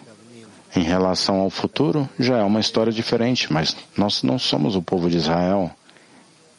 [0.76, 5.10] em relação ao futuro, já é uma história diferente, mas nós não somos o povo
[5.10, 5.72] de Israel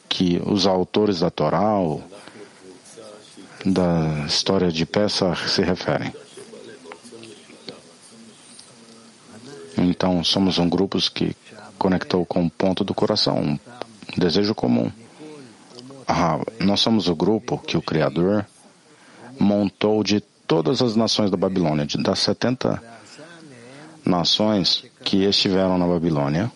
[0.07, 1.77] que os autores da Torá
[3.65, 6.13] da história de Peça se referem.
[9.77, 11.35] Então, somos um grupo que
[11.77, 13.59] conectou com o ponto do coração, um
[14.17, 14.91] desejo comum.
[16.07, 18.45] Ah, nós somos o grupo que o Criador
[19.39, 22.81] montou de todas as nações da Babilônia, das 70
[24.05, 26.51] nações que estiveram na Babilônia,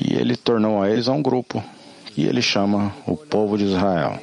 [0.00, 1.62] e ele tornou a eles um grupo,
[2.18, 4.20] e ele chama o povo de Israel,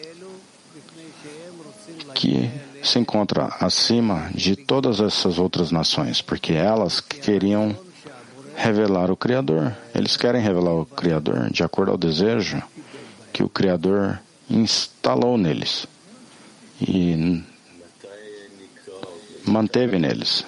[2.13, 2.51] que
[2.83, 7.73] se encontra acima de todas essas outras nações, porque elas queriam
[8.53, 9.73] revelar o Criador.
[9.93, 12.61] Eles querem revelar o Criador de acordo ao desejo
[13.31, 14.19] que o Criador
[14.49, 15.87] instalou neles
[16.81, 17.41] e
[19.45, 20.45] manteve neles.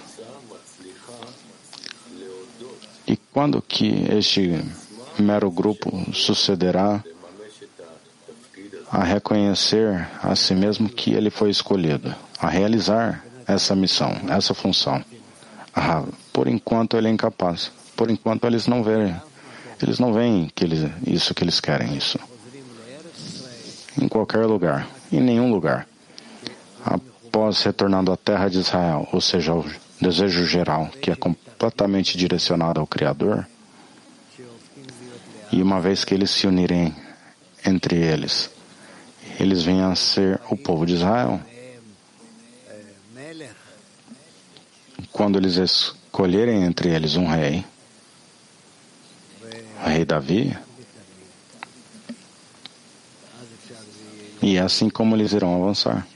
[3.08, 4.62] E quando que este
[5.18, 7.02] mero grupo sucederá
[8.92, 15.04] a reconhecer a si mesmo que ele foi escolhido, a realizar essa missão, essa função.
[15.76, 17.72] Ah, por enquanto ele é incapaz.
[17.96, 19.16] Por enquanto eles não veem,
[19.82, 22.20] eles não veem que eles, isso que eles querem isso
[24.02, 25.88] em qualquer lugar, em nenhum lugar.
[26.86, 29.66] Após retornando à terra de Israel, ou seja, o
[30.00, 33.48] desejo geral, que é completamente direcionado ao Criador,
[35.52, 36.94] e uma vez que eles se unirem
[37.66, 38.50] entre eles,
[39.40, 41.40] eles venham a ser o povo de Israel.
[45.12, 47.64] Quando eles escolherem entre eles um rei,
[49.84, 50.58] o rei Davi,
[54.42, 56.08] e é assim como eles irão avançar.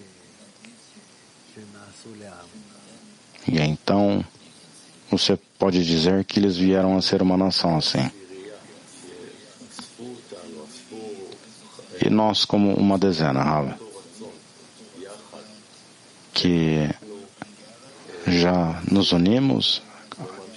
[3.47, 4.23] E então
[5.09, 8.09] você pode dizer que eles vieram a ser uma nação assim.
[12.03, 13.77] E nós, como uma dezena, Rava,
[16.33, 16.89] que
[18.25, 19.81] já nos unimos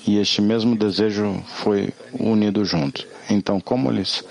[0.06, 3.06] e este mesmo desejo foi unido junto.
[3.28, 4.24] Então, como eles,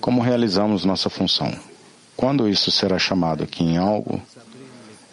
[0.00, 1.52] como realizamos nossa função?
[2.16, 4.20] Quando isso será chamado aqui em algo,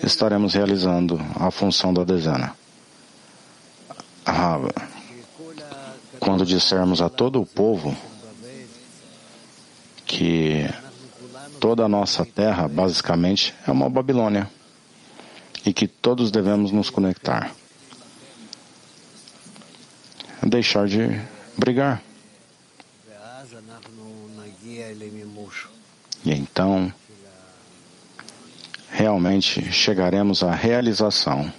[0.04, 2.56] estaremos realizando a função da dezena.
[4.26, 4.74] Rava,
[6.20, 7.96] quando dissermos a todo o povo
[10.06, 10.70] que
[11.62, 14.50] toda a nossa terra basicamente é uma Babilônia
[15.64, 17.52] e que todos devemos nos conectar.
[20.42, 21.22] Deixar de
[21.56, 22.02] brigar.
[26.26, 26.92] E então,
[28.90, 31.54] realmente chegaremos à realização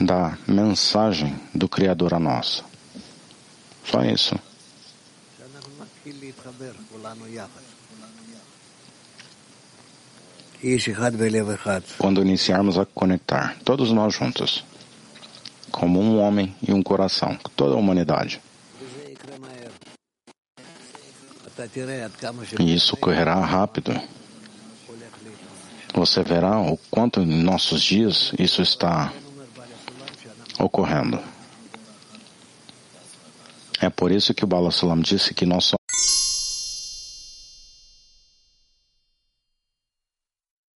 [0.00, 2.64] da mensagem do Criador a nós.
[3.84, 4.36] Só isso.
[11.98, 14.64] Quando iniciarmos a conectar, todos nós juntos,
[15.70, 18.40] como um homem e um coração, toda a humanidade.
[22.58, 23.92] E isso correrá rápido.
[25.94, 29.12] Você verá o quanto em nossos dias isso está
[30.58, 31.22] ocorrendo.
[33.80, 35.66] É por isso que o Bala Salam disse que nós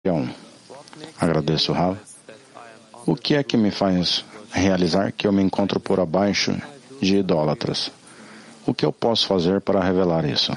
[0.08, 0.48] somos
[1.18, 1.96] Agradeço, Rav.
[3.06, 6.60] O que é que me faz realizar que eu me encontro por abaixo
[7.00, 7.90] de idólatras?
[8.66, 10.52] O que eu posso fazer para revelar isso?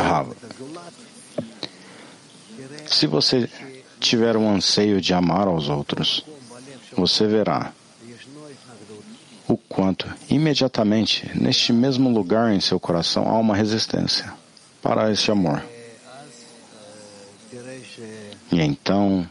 [0.00, 0.32] Rav,
[2.86, 3.48] se você
[4.00, 6.24] tiver um anseio de amar aos outros,
[6.96, 7.72] você verá
[9.48, 14.32] o quanto imediatamente neste mesmo lugar em seu coração há uma resistência
[14.82, 15.62] para esse amor.
[18.52, 19.28] E então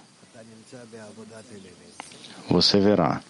[2.50, 3.22] você verá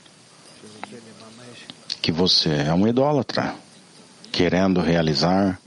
[2.02, 3.56] que você é um idólatra
[4.32, 5.60] querendo realizar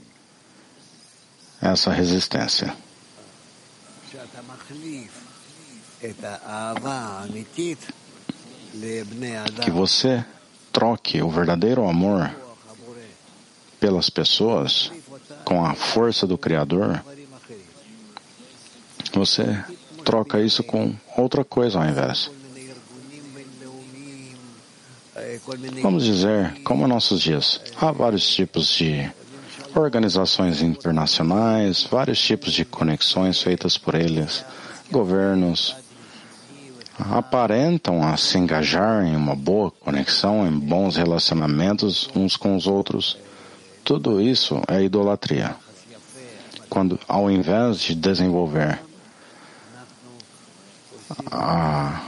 [1.61, 2.73] essa resistência.
[9.61, 10.25] Que você
[10.79, 12.33] troque o verdadeiro amor
[13.81, 14.89] pelas pessoas
[15.43, 17.03] com a força do Criador,
[19.11, 19.61] você
[20.05, 22.31] troca isso com outra coisa ao invés.
[25.81, 29.11] Vamos dizer, como nossos dias, há vários tipos de
[29.75, 34.45] organizações internacionais, vários tipos de conexões feitas por eles,
[34.89, 35.75] governos,
[36.98, 43.18] aparentam a se engajar em uma boa conexão, em bons relacionamentos uns com os outros.
[43.82, 45.56] Tudo isso é idolatria.
[46.68, 48.80] Quando, ao invés de desenvolver
[51.30, 52.00] ah,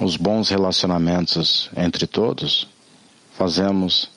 [0.00, 2.68] os bons relacionamentos entre todos,
[3.36, 4.10] fazemos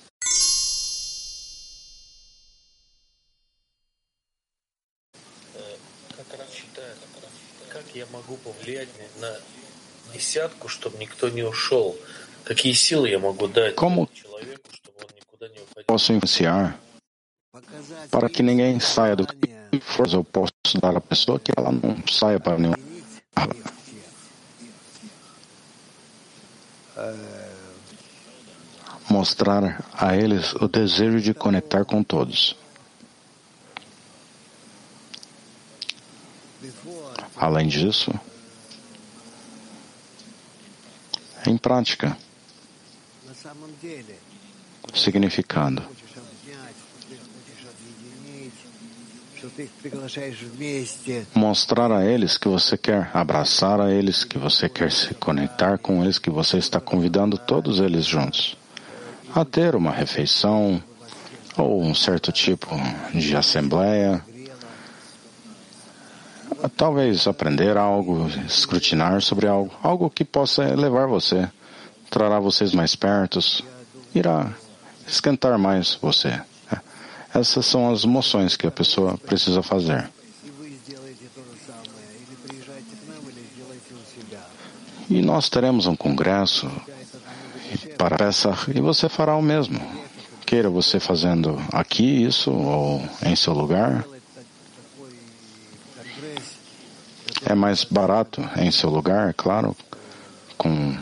[7.94, 8.90] я могу повлиять
[9.20, 9.38] на
[13.75, 14.09] como
[15.87, 16.79] posso influenciar?
[18.11, 21.97] Para que ninguém saia do que força eu posso dar à pessoa que ela não
[22.07, 22.75] saia para nenhum
[29.09, 32.57] mostrar a eles o desejo de conectar com todos.
[37.37, 38.13] Além disso,
[41.51, 42.17] em prática,
[44.95, 45.83] significando
[51.35, 56.03] mostrar a eles que você quer abraçar a eles, que você quer se conectar com
[56.03, 58.57] eles, que você está convidando todos eles juntos
[59.35, 60.83] a ter uma refeição
[61.57, 62.71] ou um certo tipo
[63.13, 64.25] de assembleia,
[66.77, 71.49] talvez aprender algo, escrutinar sobre algo, algo que possa levar você
[72.11, 73.39] trará vocês mais perto,
[74.15, 74.53] irá
[75.07, 76.41] esquentar mais você.
[77.35, 80.09] Essas são as moções que a pessoa precisa fazer.
[85.09, 86.71] E nós teremos um congresso
[87.99, 89.81] para Pesach e você fará o mesmo.
[90.45, 94.05] Queira você fazendo aqui isso ou em seu lugar.
[97.45, 99.77] É mais barato em seu lugar, é claro,
[100.57, 100.97] com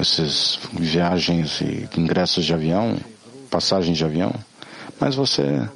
[0.00, 2.98] esses viagens e ingressos de avião,
[3.50, 4.32] passagens de avião.
[5.00, 5.66] Mas você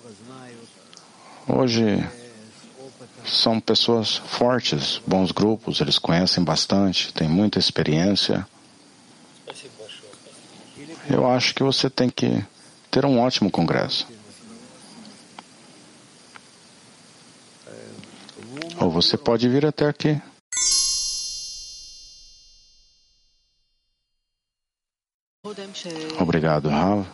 [1.48, 2.06] hoje
[3.24, 8.46] são pessoas fortes, bons grupos, eles conhecem bastante, têm muita experiência.
[11.08, 12.44] Eu acho que você tem que
[12.90, 14.06] ter um ótimo congresso.
[18.80, 20.20] Ou você pode vir até aqui.
[26.18, 27.06] Obrigado, Rav.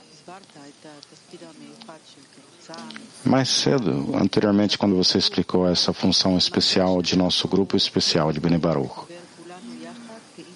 [3.24, 9.06] Mais cedo, anteriormente, quando você explicou essa função especial de nosso grupo especial de Baruch,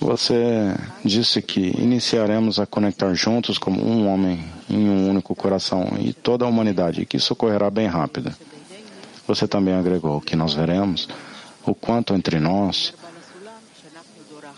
[0.01, 0.75] você
[1.05, 6.45] disse que iniciaremos a conectar juntos como um homem em um único coração e toda
[6.45, 8.35] a humanidade, que isso ocorrerá bem rápido.
[9.27, 11.09] Você também agregou que nós veremos
[11.65, 12.93] o quanto entre nós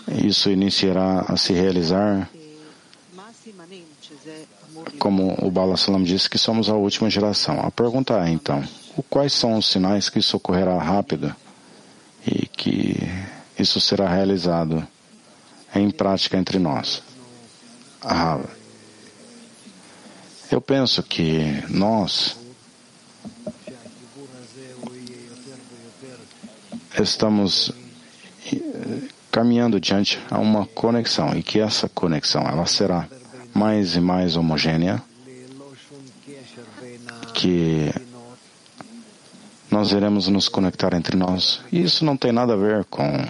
[0.09, 2.29] isso iniciará a se realizar
[4.99, 7.61] como o Bala Salam disse que somos a última geração.
[7.61, 8.63] A pergunta é então,
[9.09, 11.35] quais são os sinais que isso ocorrerá rápido
[12.27, 12.97] e que
[13.59, 14.87] isso será realizado
[15.75, 17.03] em prática entre nós?
[18.03, 18.41] Ah,
[20.51, 22.37] eu penso que nós
[27.03, 27.73] estamos
[28.53, 33.07] eh, caminhando diante a uma conexão e que essa conexão ela será
[33.55, 35.03] mais e mais homogênea,
[37.35, 37.93] que
[39.71, 41.61] nós iremos nos conectar entre nós.
[41.71, 43.27] E isso não tem nada a ver com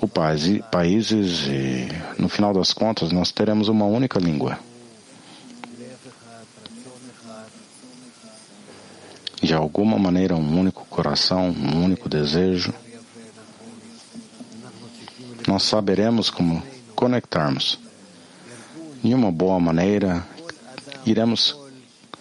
[0.00, 1.88] o país, países e,
[2.18, 4.58] no final das contas, nós teremos uma única língua.
[9.48, 12.70] De alguma maneira, um único coração, um único desejo.
[15.46, 16.62] Nós saberemos como
[16.94, 17.78] conectarmos
[19.02, 20.22] de uma boa maneira,
[21.06, 21.56] iremos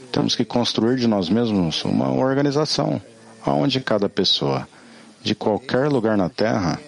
[0.09, 3.01] temos que construir de nós mesmos uma organização
[3.45, 4.65] onde cada pessoa
[5.21, 6.79] de qualquer lugar na Terra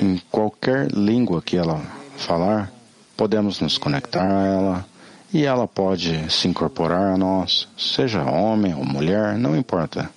[0.00, 1.82] em qualquer língua que ela
[2.16, 2.72] falar,
[3.16, 4.89] podemos nos conectar a ela
[5.32, 10.10] e ela pode se incorporar a nós, seja homem ou mulher, não importa.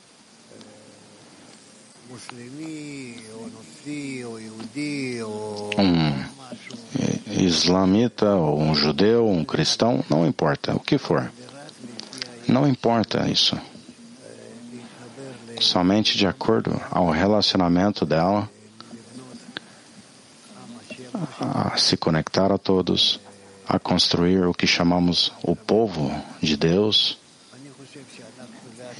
[5.77, 11.31] um islamita ou um judeu, um cristão, não importa o que for.
[12.47, 13.57] Não importa isso.
[15.59, 18.49] Somente de acordo ao relacionamento dela,
[21.39, 23.19] a se conectar a todos,
[23.73, 27.17] a construir o que chamamos o povo de Deus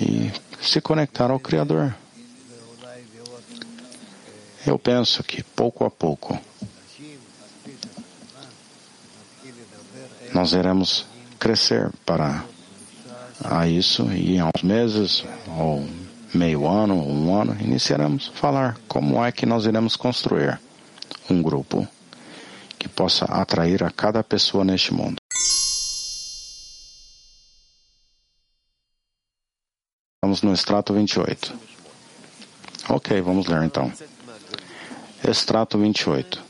[0.01, 1.95] e se conectar ao Criador.
[4.65, 6.39] Eu penso que pouco a pouco
[10.33, 11.05] nós iremos
[11.37, 12.43] crescer para
[13.43, 15.23] a isso e em uns meses
[15.55, 15.87] ou
[16.33, 20.59] meio ano ou um ano iniciaremos a falar como é que nós iremos construir
[21.29, 21.87] um grupo
[22.83, 25.15] que possa atrair a cada pessoa neste mundo.
[30.17, 31.53] Estamos no extrato 28.
[32.89, 33.89] Ok, vamos ler então.
[35.25, 36.43] Extrato 28.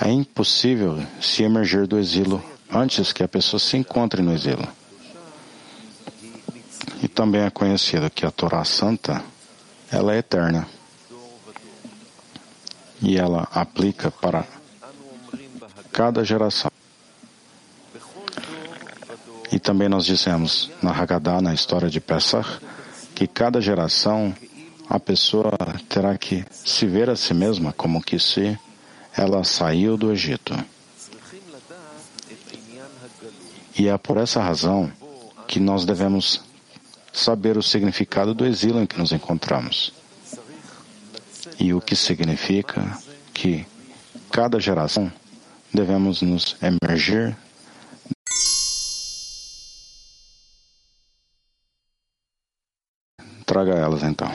[0.00, 4.66] É impossível se emergir do exílio antes que a pessoa se encontre no exílio.
[7.02, 9.22] E também é conhecido que a Torá Santa,
[9.92, 10.66] ela é eterna.
[13.02, 14.44] E ela aplica para
[15.92, 16.70] cada geração.
[19.52, 22.60] E também nós dissemos na Haggadah, na história de Pesach,
[23.14, 24.34] que cada geração
[24.88, 25.52] a pessoa
[25.88, 28.58] terá que se ver a si mesma como que se
[29.16, 30.54] ela saiu do Egito.
[33.78, 34.90] E é por essa razão
[35.46, 36.42] que nós devemos
[37.12, 39.92] saber o significado do exílio em que nos encontramos.
[41.58, 42.98] E o que significa
[43.32, 43.66] que
[44.30, 45.10] cada geração
[45.72, 47.36] devemos nos emergir
[53.46, 54.30] Traga elas então.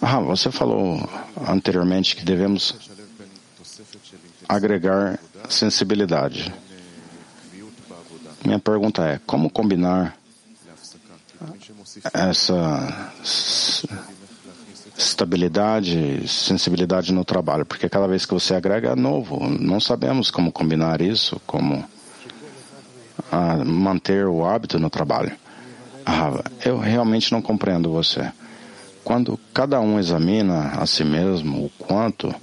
[0.00, 0.98] Ah, você falou
[1.48, 2.74] anteriormente que devemos
[4.48, 5.18] agregar
[5.50, 6.54] sensibilidade.
[8.44, 10.16] Minha pergunta é: como combinar
[12.12, 13.12] essa
[14.96, 17.64] estabilidade, sensibilidade no trabalho?
[17.64, 21.84] Porque cada vez que você agrega é novo, não sabemos como combinar isso, como
[23.30, 25.32] ah, manter o hábito no trabalho.
[26.04, 28.32] Ah, eu realmente não compreendo você.
[29.04, 32.34] Quando cada um examina a si mesmo o quanto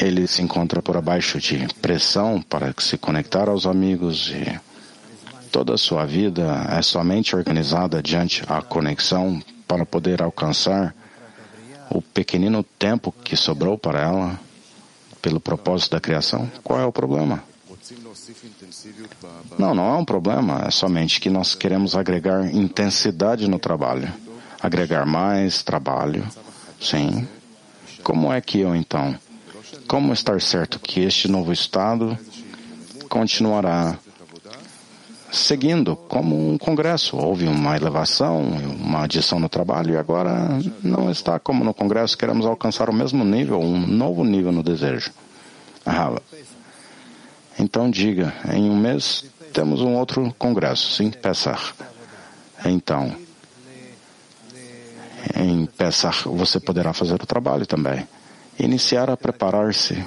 [0.00, 4.60] ele se encontra por abaixo de pressão para se conectar aos amigos e
[5.52, 10.94] toda a sua vida é somente organizada diante a conexão para poder alcançar
[11.90, 14.40] o pequenino tempo que sobrou para ela
[15.20, 17.44] pelo propósito da criação, qual é o problema?
[19.58, 24.12] Não, não é um problema, é somente que nós queremos agregar intensidade no trabalho.
[24.60, 26.26] Agregar mais trabalho,
[26.80, 27.28] sim.
[28.02, 29.14] Como é que eu então?
[29.86, 32.18] Como estar certo que este novo estado
[33.08, 33.98] continuará
[35.32, 37.16] seguindo como um congresso?
[37.16, 40.48] Houve uma elevação, uma adição no trabalho e agora
[40.82, 45.10] não está como no congresso, queremos alcançar o mesmo nível, um novo nível no desejo.
[45.84, 46.12] Ah,
[47.58, 51.74] então diga, em um mês temos um outro congresso, sim, Pessar.
[52.64, 53.14] Então,
[55.34, 58.06] em Pessar você poderá fazer o trabalho também.
[58.58, 60.04] Iniciar a preparar-se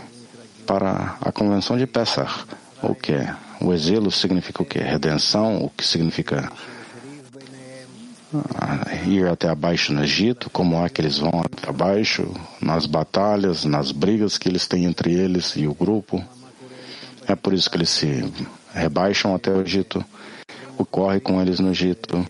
[0.67, 2.45] para a convenção de Pessar.
[2.87, 3.17] O que?
[3.59, 4.79] O exílio significa o que?
[4.79, 6.51] Redenção, o que significa
[8.55, 12.31] ah, ir até abaixo no Egito, como é que eles vão até abaixo,
[12.61, 16.23] nas batalhas, nas brigas que eles têm entre eles e o grupo.
[17.27, 18.31] É por isso que eles se
[18.73, 20.05] rebaixam até o Egito,
[20.77, 22.23] ocorre com eles no Egito,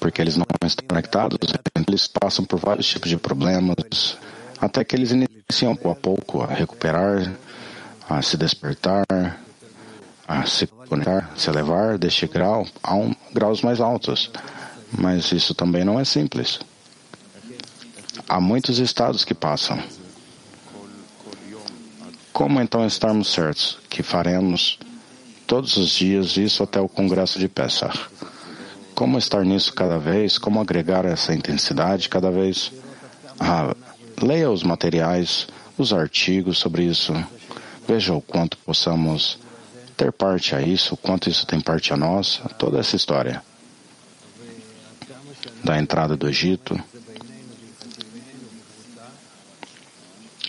[0.00, 1.38] porque eles não estão conectados,
[1.86, 4.16] eles passam por vários tipos de problemas,
[4.60, 7.32] até que eles iniciam pouco a pouco a recuperar,
[8.10, 9.04] a se despertar,
[10.26, 14.32] a se conectar, se elevar deste grau a um, graus mais altos.
[14.92, 16.58] Mas isso também não é simples.
[18.28, 19.80] Há muitos estados que passam.
[22.32, 24.78] Como então estarmos certos que faremos
[25.46, 27.92] todos os dias isso até o Congresso de Pessah?
[28.92, 30.36] Como estar nisso cada vez?
[30.36, 32.72] Como agregar essa intensidade cada vez?
[33.38, 33.74] Ah,
[34.20, 35.46] leia os materiais,
[35.78, 37.12] os artigos sobre isso.
[37.90, 39.36] Veja o quanto possamos
[39.96, 43.42] ter parte a isso, o quanto isso tem parte a nós, toda essa história
[45.64, 46.80] da entrada do Egito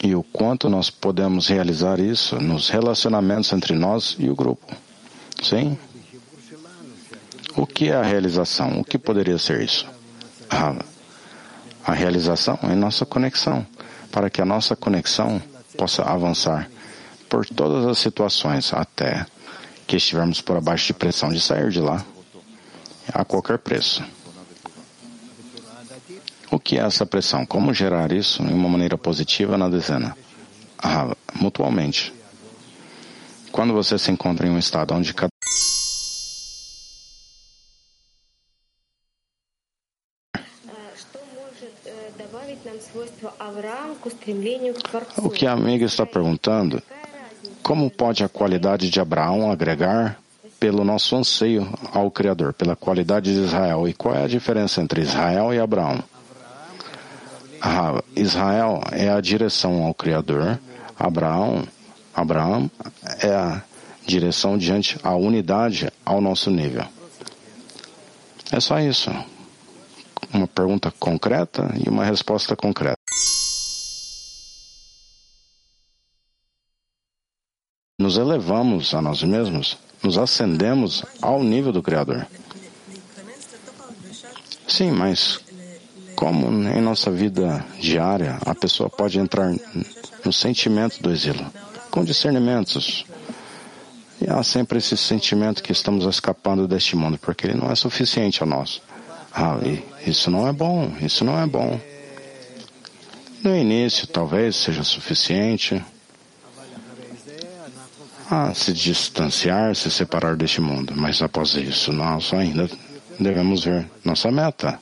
[0.04, 4.76] e o quanto nós podemos realizar isso nos relacionamentos entre nós e o grupo.
[5.42, 5.76] Sim?
[7.56, 8.80] O que é a realização?
[8.80, 9.88] O que poderia ser isso?
[10.48, 10.76] A,
[11.86, 13.66] a realização é nossa conexão,
[14.12, 15.42] para que a nossa conexão
[15.76, 16.70] possa avançar
[17.32, 19.26] por todas as situações até
[19.88, 22.06] que estivermos por abaixo de pressão de sair de lá
[23.14, 24.04] a qualquer preço.
[26.52, 27.46] O que é essa pressão?
[27.46, 30.16] Como gerar isso em uma maneira positiva na dezena?
[30.78, 32.14] Ah, mutualmente.
[33.50, 35.32] Quando você se encontra em um estado onde cada
[45.18, 46.82] O que a amiga está perguntando,
[47.64, 50.18] como pode a qualidade de Abraão agregar
[50.60, 53.88] pelo nosso anseio ao Criador, pela qualidade de Israel?
[53.88, 56.04] E qual é a diferença entre Israel e Abraão?
[57.62, 60.60] Ah, Israel é a direção ao Criador,
[61.00, 61.64] Abraão,
[62.14, 62.70] Abraão
[63.20, 63.62] é a
[64.06, 66.86] direção diante a unidade ao nosso nível.
[68.52, 69.10] É só isso.
[70.34, 72.98] Uma pergunta concreta e uma resposta concreta.
[78.12, 82.28] Nos elevamos a nós mesmos, nos ascendemos ao nível do Criador.
[84.68, 85.40] Sim, mas
[86.14, 89.56] como em nossa vida diária a pessoa pode entrar
[90.26, 91.46] no sentimento do exílio?
[91.90, 93.06] Com discernimentos.
[94.20, 98.44] E há sempre esse sentimento que estamos escapando deste mundo, porque ele não é suficiente
[98.44, 98.82] a nós.
[99.34, 99.56] Ah,
[100.06, 101.80] isso não é bom, isso não é bom.
[103.42, 105.82] No início, talvez seja suficiente
[108.32, 110.94] a se distanciar, se separar deste mundo.
[110.96, 112.70] Mas após isso, nós ainda
[113.20, 114.80] devemos ver nossa meta.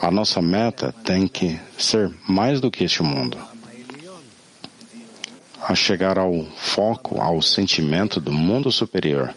[0.00, 3.38] A nossa meta tem que ser mais do que este mundo.
[5.68, 9.34] a chegar ao foco, ao sentimento do mundo superior.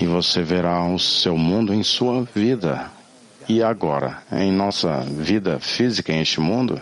[0.00, 2.90] E você verá o seu mundo em sua vida.
[3.48, 6.80] E agora, em nossa vida física em este mundo,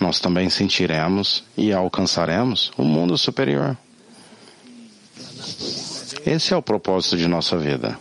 [0.00, 3.76] nós também sentiremos e alcançaremos o mundo superior.
[6.24, 7.98] Esse é o propósito de nossa vida.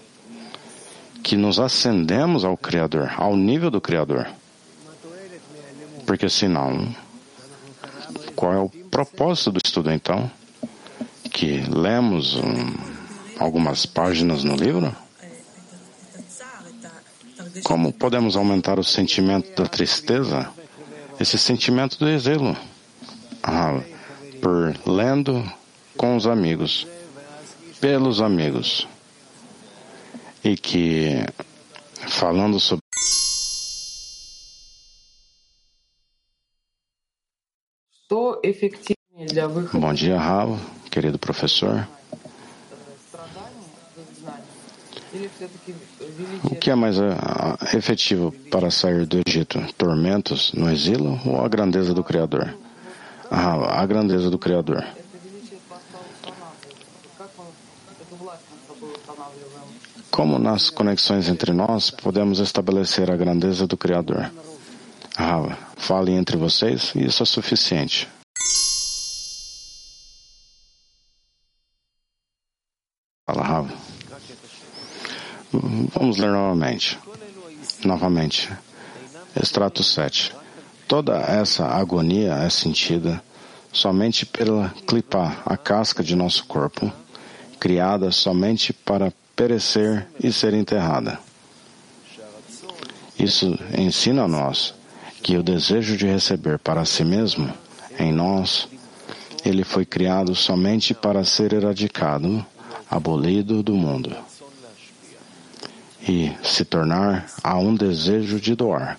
[1.23, 4.27] Que nos ascendemos ao Criador, ao nível do Criador.
[6.05, 6.95] Porque senão,
[8.35, 10.29] qual é o propósito do estudo então?
[11.31, 12.73] Que lemos um,
[13.39, 14.95] algumas páginas no livro?
[17.63, 20.49] Como podemos aumentar o sentimento da tristeza?
[21.19, 22.55] Esse sentimento do exílio.
[23.41, 23.81] Ah,
[24.41, 25.43] por lendo
[25.95, 26.85] com os amigos,
[27.81, 28.87] pelos amigos.
[30.43, 31.25] E que,
[32.07, 32.81] falando sobre
[39.73, 40.57] Bom dia, Raul,
[40.91, 41.87] querido professor.
[46.43, 47.03] O que é mais uh,
[47.73, 49.59] efetivo para sair do Egito?
[49.77, 52.53] Tormentos no exílio ou a grandeza do Criador?
[53.31, 54.85] Ah, a grandeza do Criador.
[60.11, 64.31] Como nas conexões entre nós podemos estabelecer a grandeza do Criador?
[65.17, 68.07] Ah, fale entre vocês e isso é suficiente.
[75.51, 76.99] Vamos ler novamente.
[77.85, 78.49] Novamente.
[79.35, 80.33] Extrato 7.
[80.87, 83.21] Toda essa agonia é sentida
[83.71, 86.91] somente pela clipar a casca de nosso corpo,
[87.59, 91.19] criada somente para perecer e ser enterrada.
[93.17, 94.73] Isso ensina a nós
[95.21, 97.51] que o desejo de receber para si mesmo,
[97.97, 98.67] em nós,
[99.45, 102.45] ele foi criado somente para ser eradicado,
[102.89, 104.26] abolido do mundo
[106.07, 108.97] e se tornar a um desejo de doar.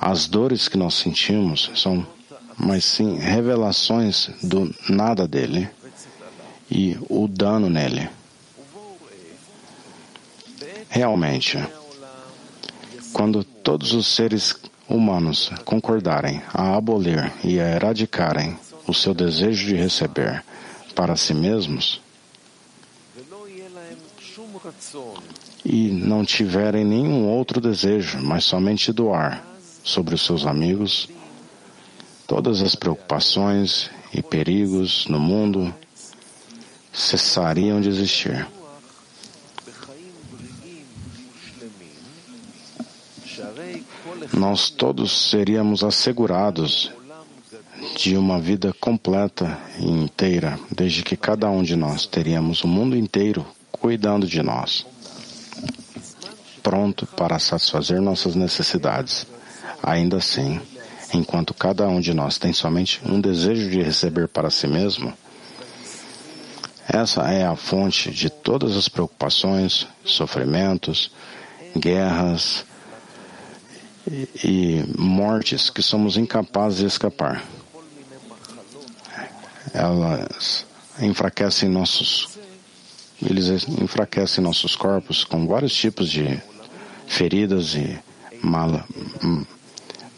[0.00, 2.06] As dores que nós sentimos são,
[2.56, 5.68] mas sim, revelações do nada dele
[6.70, 8.08] e o dano nele.
[10.88, 11.58] Realmente,
[13.12, 14.56] quando todos os seres
[14.88, 18.56] humanos concordarem a abolir e a erradicarem
[18.86, 20.44] o seu desejo de receber
[20.94, 22.00] para si mesmos,
[25.64, 29.44] e não tiverem nenhum outro desejo, mas somente doar
[29.82, 31.08] sobre os seus amigos,
[32.26, 35.72] todas as preocupações e perigos no mundo
[36.92, 38.46] cessariam de existir.
[44.32, 46.90] Nós todos seríamos assegurados
[47.96, 52.96] de uma vida completa e inteira, desde que cada um de nós teríamos o mundo
[52.96, 53.46] inteiro
[53.86, 54.84] cuidando de nós,
[56.60, 59.24] pronto para satisfazer nossas necessidades.
[59.80, 60.60] Ainda assim,
[61.14, 65.14] enquanto cada um de nós tem somente um desejo de receber para si mesmo,
[66.88, 71.12] essa é a fonte de todas as preocupações, sofrimentos,
[71.78, 72.64] guerras
[74.42, 77.40] e, mortes que somos incapazes de escapar.
[79.72, 80.66] Elas
[81.00, 82.36] enfraquecem nossos
[83.22, 86.40] eles enfraquecem nossos corpos com vários tipos de
[87.06, 87.98] feridas e
[88.42, 88.84] mal,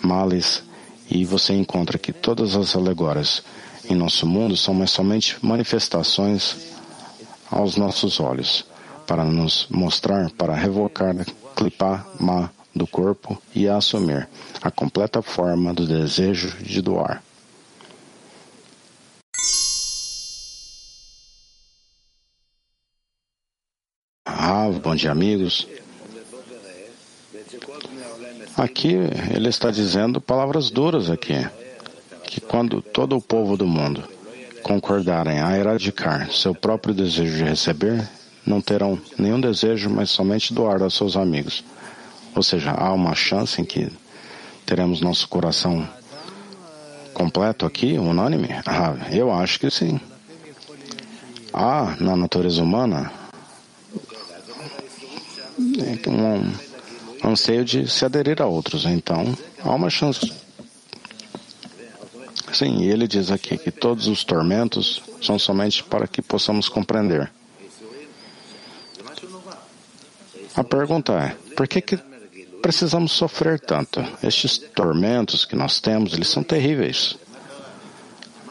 [0.01, 0.63] males,
[1.11, 3.43] e você encontra que todas as alegorias
[3.89, 6.57] em nosso mundo são mais somente manifestações
[7.51, 8.67] aos nossos olhos,
[9.07, 11.15] para nos mostrar, para revocar,
[11.57, 14.29] clipar má do corpo e assumir
[14.61, 17.23] a completa forma do desejo de doar.
[24.69, 25.67] Rav, bom dia, amigos.
[28.55, 28.97] Aqui
[29.35, 31.49] ele está dizendo palavras duras aqui,
[32.25, 34.05] que quando todo o povo do mundo
[34.63, 38.07] concordarem a erradicar seu próprio desejo de receber,
[38.45, 41.65] não terão nenhum desejo, mas somente doar aos seus amigos.
[42.35, 43.91] Ou seja, há uma chance em que
[44.67, 45.89] teremos nosso coração
[47.15, 48.49] completo aqui, unânime?
[48.67, 49.99] Ah, eu acho que sim.
[51.55, 53.18] Há na natureza humana
[55.59, 58.85] um anseio de se aderir a outros.
[58.85, 60.33] Então, há uma chance.
[62.53, 67.31] Sim, ele diz aqui que todos os tormentos são somente para que possamos compreender.
[70.55, 71.99] A pergunta é: por que, que
[72.63, 74.05] precisamos sofrer tanto?
[74.23, 77.17] Estes tormentos que nós temos, eles são terríveis.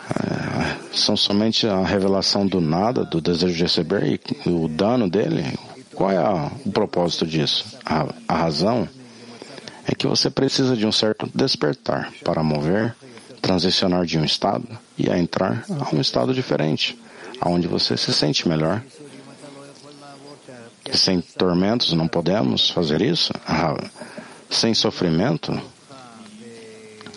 [0.10, 5.58] É, são somente a revelação do nada, do desejo de receber e o dano dele.
[5.98, 7.65] Qual é a, o propósito disso?
[7.84, 8.88] A, a razão
[9.84, 12.95] é que você precisa de um certo despertar para mover,
[13.41, 16.95] transicionar de um estado e a entrar a um estado diferente,
[17.41, 18.84] aonde você se sente melhor.
[20.94, 23.34] Sem tormentos não podemos fazer isso?
[23.48, 23.76] Ah,
[24.52, 25.60] sem sofrimento?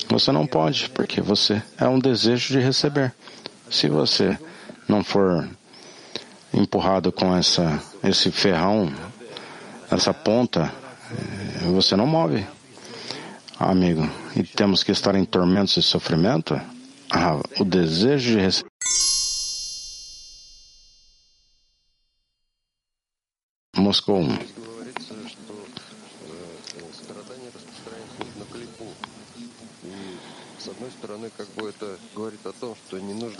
[0.09, 3.13] Você não pode, porque você é um desejo de receber.
[3.71, 4.39] Se você
[4.89, 5.47] não for
[6.53, 8.93] empurrado com essa, esse ferrão,
[9.91, 10.73] essa ponta,
[11.13, 12.47] eh, você não move
[13.69, 16.59] amigo, e temos que estar em tormentos e sofrimento,
[17.11, 18.71] ah, o desejo de receber.
[23.77, 24.39] Moscou 1.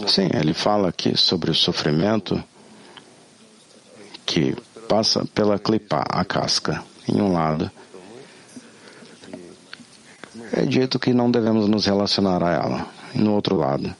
[0.09, 2.43] Sim, ele fala aqui sobre o sofrimento
[4.31, 4.55] que
[4.89, 7.69] passa pela clipa, a casca, em um lado,
[10.53, 12.87] é dito que não devemos nos relacionar a ela.
[13.13, 13.93] No outro lado,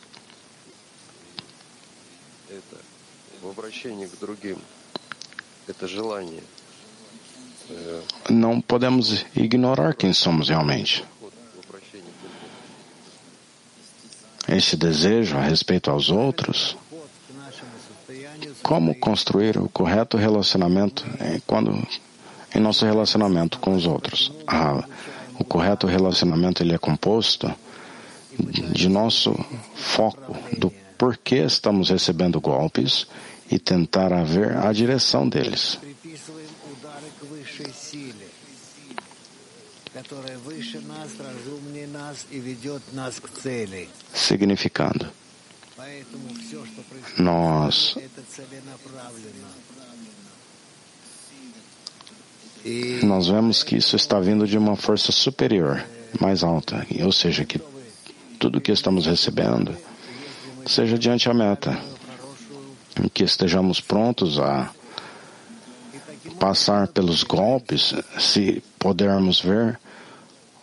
[8.29, 11.05] não podemos ignorar quem somos realmente.
[14.49, 16.77] Esse desejo a respeito aos outros,
[18.63, 21.05] como construir o correto relacionamento
[21.47, 21.77] quando
[22.55, 24.33] em nosso relacionamento com os outros.
[24.47, 24.85] Ah,
[25.39, 27.53] o correto relacionamento ele é composto
[28.73, 29.35] de nosso
[29.75, 33.07] foco do porquê estamos recebendo golpes
[33.51, 35.79] e tentar ver a direção deles.
[44.15, 45.07] Significando,
[47.19, 47.97] nós
[53.03, 55.85] nós vemos que isso está vindo de uma força superior,
[56.21, 57.61] mais alta, ou seja, que
[58.39, 59.75] tudo que estamos recebendo
[60.67, 61.79] seja diante a meta,
[63.15, 64.71] que estejamos prontos a
[66.39, 69.79] passar pelos golpes, se pudermos ver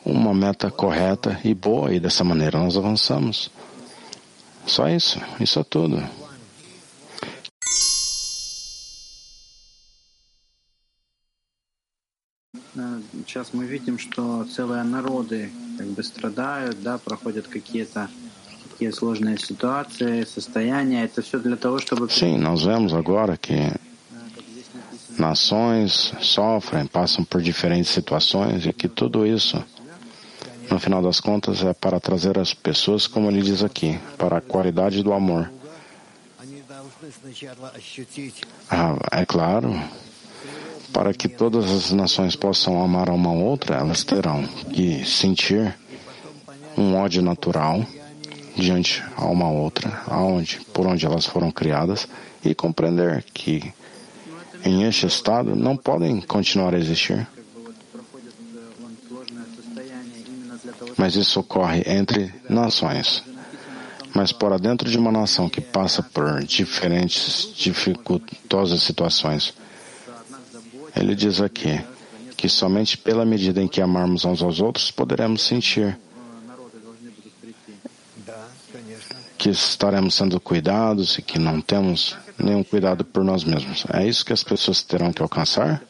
[0.05, 3.51] uma meta correta e boa, e dessa maneira nós avançamos.
[4.65, 6.26] Só isso, isso é tudo.
[13.36, 18.08] сейчас мы видим, что целые народы как бы страдают, да, проходят какие-то
[18.70, 21.04] такие сложные ситуации, состояния.
[21.04, 22.10] Это все для того, чтобы...
[22.10, 23.72] Sim, nós vemos agora que
[25.18, 29.62] nações sofrem, passam por diferentes situações e que tudo isso,
[30.70, 34.40] no final das contas, é para trazer as pessoas, como ele diz aqui, para a
[34.40, 35.50] qualidade do amor.
[38.70, 39.80] Ah, é claro,
[40.93, 45.75] para que todas as nações possam amar uma outra, elas terão que sentir
[46.77, 47.85] um ódio natural
[48.55, 52.07] diante a uma outra, aonde, por onde elas foram criadas,
[52.43, 53.73] e compreender que
[54.63, 57.27] em este estado não podem continuar a existir.
[60.97, 63.23] Mas isso ocorre entre nações.
[64.15, 69.53] Mas para dentro de uma nação que passa por diferentes dificultosas situações,
[70.99, 71.81] ele diz aqui
[72.35, 75.97] que somente pela medida em que amarmos uns aos outros poderemos sentir
[79.37, 83.85] que estaremos sendo cuidados e que não temos nenhum cuidado por nós mesmos.
[83.93, 85.81] É isso que as pessoas terão que alcançar?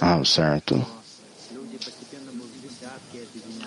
[0.00, 0.84] Ah, certo.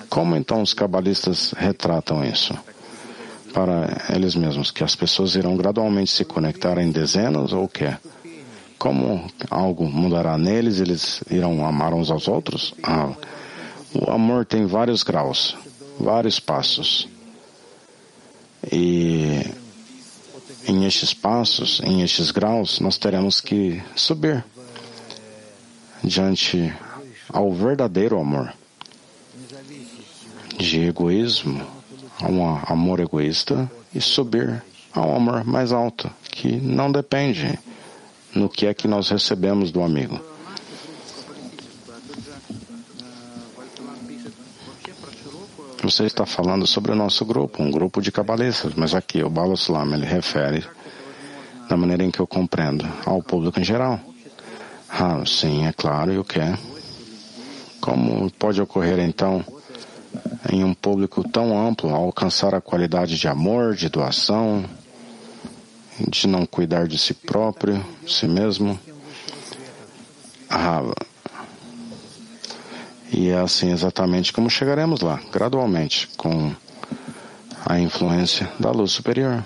[0.09, 2.53] Como então os cabalistas retratam isso?
[3.51, 7.95] Para eles mesmos, que as pessoas irão gradualmente se conectar em dezenas ou o quê?
[8.83, 12.73] Como algo mudará neles, eles irão amar uns aos outros?
[12.83, 13.13] Ah,
[13.93, 15.55] o amor tem vários graus,
[15.97, 17.07] vários passos.
[18.69, 19.41] E
[20.67, 24.43] em estes passos, em estes graus, nós teremos que subir
[26.03, 26.73] diante
[27.29, 28.53] ao verdadeiro amor.
[30.57, 31.65] De egoísmo
[32.19, 34.61] a um amor egoísta e subir
[34.91, 37.57] a um amor mais alto, que não depende
[38.35, 40.19] no que é que nós recebemos do amigo.
[45.83, 49.93] Você está falando sobre o nosso grupo, um grupo de cabalistas, mas aqui o Baloslam
[49.93, 50.65] ele refere
[51.67, 53.99] da maneira em que eu compreendo ao público em geral.
[54.89, 56.39] Ah, sim, é claro, e o que?
[57.81, 59.43] Como pode ocorrer então
[60.51, 64.63] em um público tão amplo, alcançar a qualidade de amor, de doação,
[65.99, 68.79] de não cuidar de si próprio, de si mesmo.
[70.49, 70.95] Rava.
[73.11, 76.53] E é assim exatamente como chegaremos lá, gradualmente, com
[77.65, 79.43] a influência da luz superior.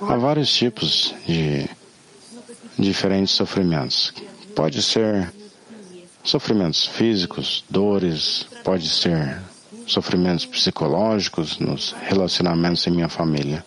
[0.00, 1.68] Há vários tipos de
[2.78, 4.12] diferentes sofrimentos.
[4.54, 5.32] Pode ser
[6.24, 9.40] sofrimentos físicos, dores, pode ser
[9.86, 13.64] sofrimentos psicológicos nos relacionamentos em minha família.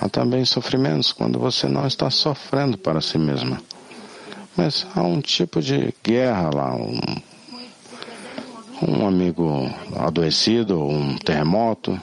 [0.00, 3.62] Há também sofrimentos quando você não está sofrendo para si mesma.
[4.56, 7.00] Mas há um tipo de guerra lá, um,
[8.82, 12.00] um amigo adoecido, um terremoto.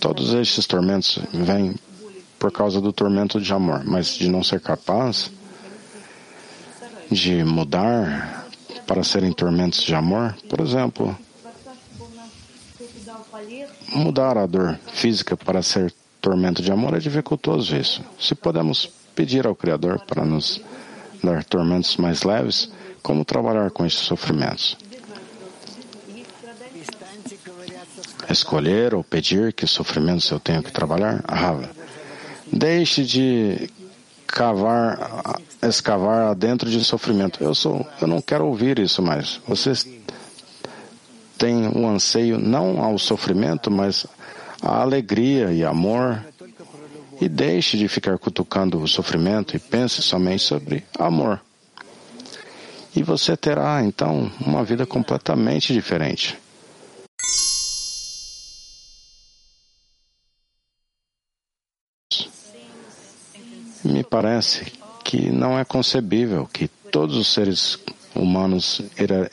[0.00, 1.74] Todos estes tormentos vêm
[2.38, 5.30] por causa do tormento de amor, mas de não ser capaz
[7.10, 8.46] de mudar
[8.86, 11.16] para serem tormentos de amor, por exemplo,
[13.94, 18.02] mudar a dor física para ser tormento de amor é dificultoso isso.
[18.18, 20.60] Se podemos pedir ao Criador para nos
[21.22, 22.70] dar tormentos mais leves,
[23.02, 24.76] como trabalhar com esses sofrimentos?
[28.30, 31.22] Escolher ou pedir que sofrimentos eu tenho que trabalhar?
[31.28, 31.68] Rava.
[32.52, 33.68] Deixe de
[34.26, 37.42] cavar, escavar dentro de sofrimento.
[37.42, 39.40] Eu sou, eu não quero ouvir isso mais.
[39.48, 39.86] Vocês
[41.36, 44.06] têm um anseio não ao sofrimento, mas
[44.62, 46.24] à alegria e amor.
[47.20, 51.40] E deixe de ficar cutucando o sofrimento e pense somente sobre amor.
[52.94, 56.38] E você terá então uma vida completamente diferente.
[63.90, 64.72] Me parece
[65.04, 67.76] que não é concebível que todos os seres
[68.14, 69.28] humanos era,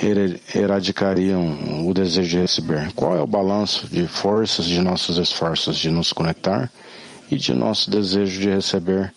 [0.00, 2.92] era, eradicariam o desejo de receber.
[2.92, 6.70] Qual é o balanço de forças de nossos esforços de nos conectar
[7.28, 9.12] e de nosso desejo de receber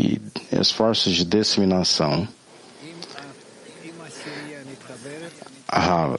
[0.00, 0.18] e
[0.58, 2.26] esforços de disseminação?
[5.68, 6.16] Ah,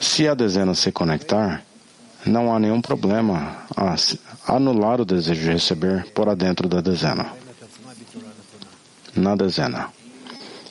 [0.00, 1.62] se a dezena se conectar,
[2.26, 3.94] não há nenhum problema a
[4.54, 7.32] anular o desejo de receber por adentro da dezena,
[9.14, 9.88] na dezena,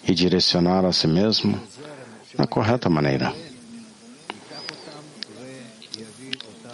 [0.08, 1.60] e direcionar a si mesmo
[2.38, 3.34] na correta maneira.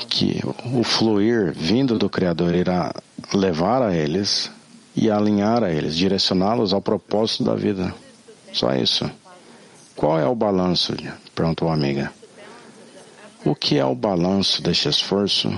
[0.07, 0.41] Que
[0.73, 2.93] o fluir vindo do Criador irá
[3.33, 4.51] levar a eles
[4.95, 7.93] e alinhar a eles, direcioná-los ao propósito da vida.
[8.51, 9.09] Só isso.
[9.95, 10.95] Qual é o balanço?
[11.35, 12.18] Perguntou a amiga.
[13.45, 15.49] O que é o balanço deste esforço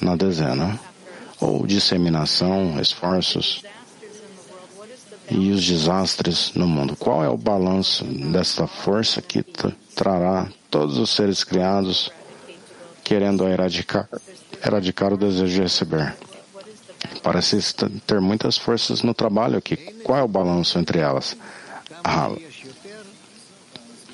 [0.00, 0.78] na dezena?
[1.40, 3.62] Ou disseminação, esforços
[5.30, 6.94] e os desastres no mundo?
[6.96, 9.42] Qual é o balanço desta força que
[9.94, 12.10] trará todos os seres criados
[13.02, 14.06] querendo erradicar,
[14.62, 16.14] erradicar o desejo de receber?
[17.22, 17.58] Parece
[18.06, 19.76] ter muitas forças no trabalho aqui.
[20.04, 21.34] Qual é o balanço entre elas?
[22.04, 22.30] Ah,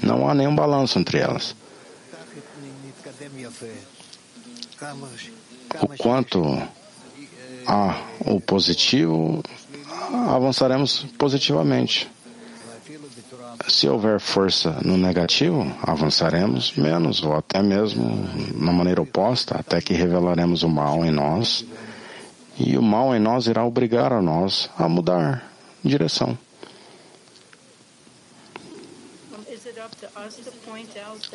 [0.00, 1.56] não há nenhum balanço entre elas.
[5.80, 6.42] O quanto
[7.66, 9.42] há o positivo,
[10.28, 12.10] avançaremos positivamente.
[13.68, 19.92] Se houver força no negativo, avançaremos menos, ou até mesmo na maneira oposta, até que
[19.92, 21.64] revelaremos o mal em nós,
[22.58, 25.50] e o mal em nós irá obrigar a nós a mudar
[25.84, 26.38] direção.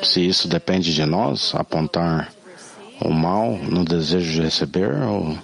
[0.03, 2.33] Se isso depende de nós, apontar
[2.99, 5.37] o mal no desejo de receber ou,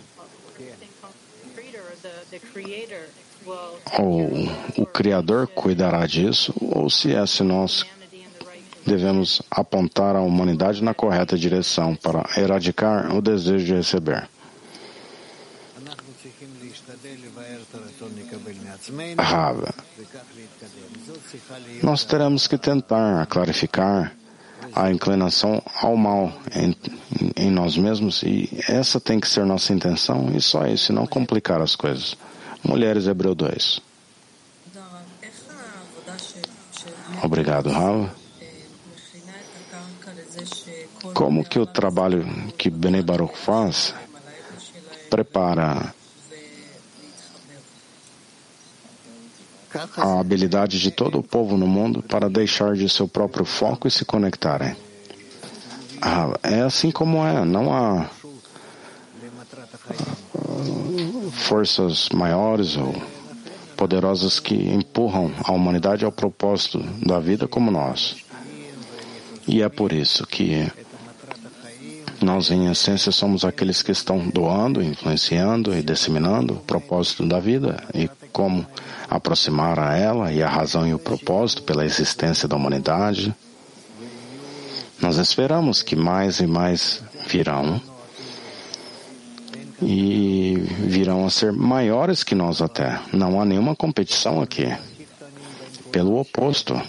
[3.97, 4.29] ou
[4.77, 7.85] o Criador cuidará disso, ou se é se nós
[8.85, 14.29] devemos apontar a humanidade na correta direção para erradicar o desejo de receber.
[19.17, 19.73] Rava.
[21.83, 24.15] Nós teremos que tentar clarificar
[24.73, 26.75] a inclinação ao mal em,
[27.35, 31.61] em, nós mesmos e essa tem que ser nossa intenção e só isso, não complicar
[31.61, 32.15] as coisas.
[32.63, 33.81] Mulheres Hebreu 2.
[37.23, 38.13] Obrigado, Rava.
[41.13, 42.25] Como que o trabalho
[42.57, 43.93] que Bene Baruch faz
[45.09, 45.93] prepara
[49.97, 53.91] a habilidade de todo o povo no mundo para deixar de seu próprio foco e
[53.91, 54.75] se conectarem.
[56.01, 58.09] Ah, é assim como é, não há
[61.31, 62.95] forças maiores ou
[63.75, 68.17] poderosas que empurram a humanidade ao propósito da vida como nós.
[69.47, 70.69] E é por isso que
[72.21, 77.83] nós, em essência, somos aqueles que estão doando, influenciando e disseminando o propósito da vida
[77.93, 78.65] e como
[79.09, 83.33] aproximar a ela e a razão e o propósito pela existência da humanidade.
[84.99, 87.81] Nós esperamos que mais e mais virão
[89.81, 92.99] e virão a ser maiores que nós até.
[93.13, 94.75] Não há nenhuma competição aqui.
[95.91, 96.79] Pelo oposto,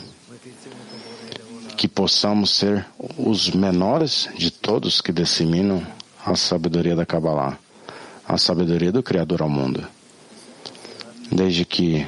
[1.77, 2.85] que possamos ser
[3.17, 5.87] os menores de todos que disseminam
[6.25, 7.59] a sabedoria da Kabbalah,
[8.27, 9.87] a sabedoria do Criador ao mundo.
[11.31, 12.07] Desde que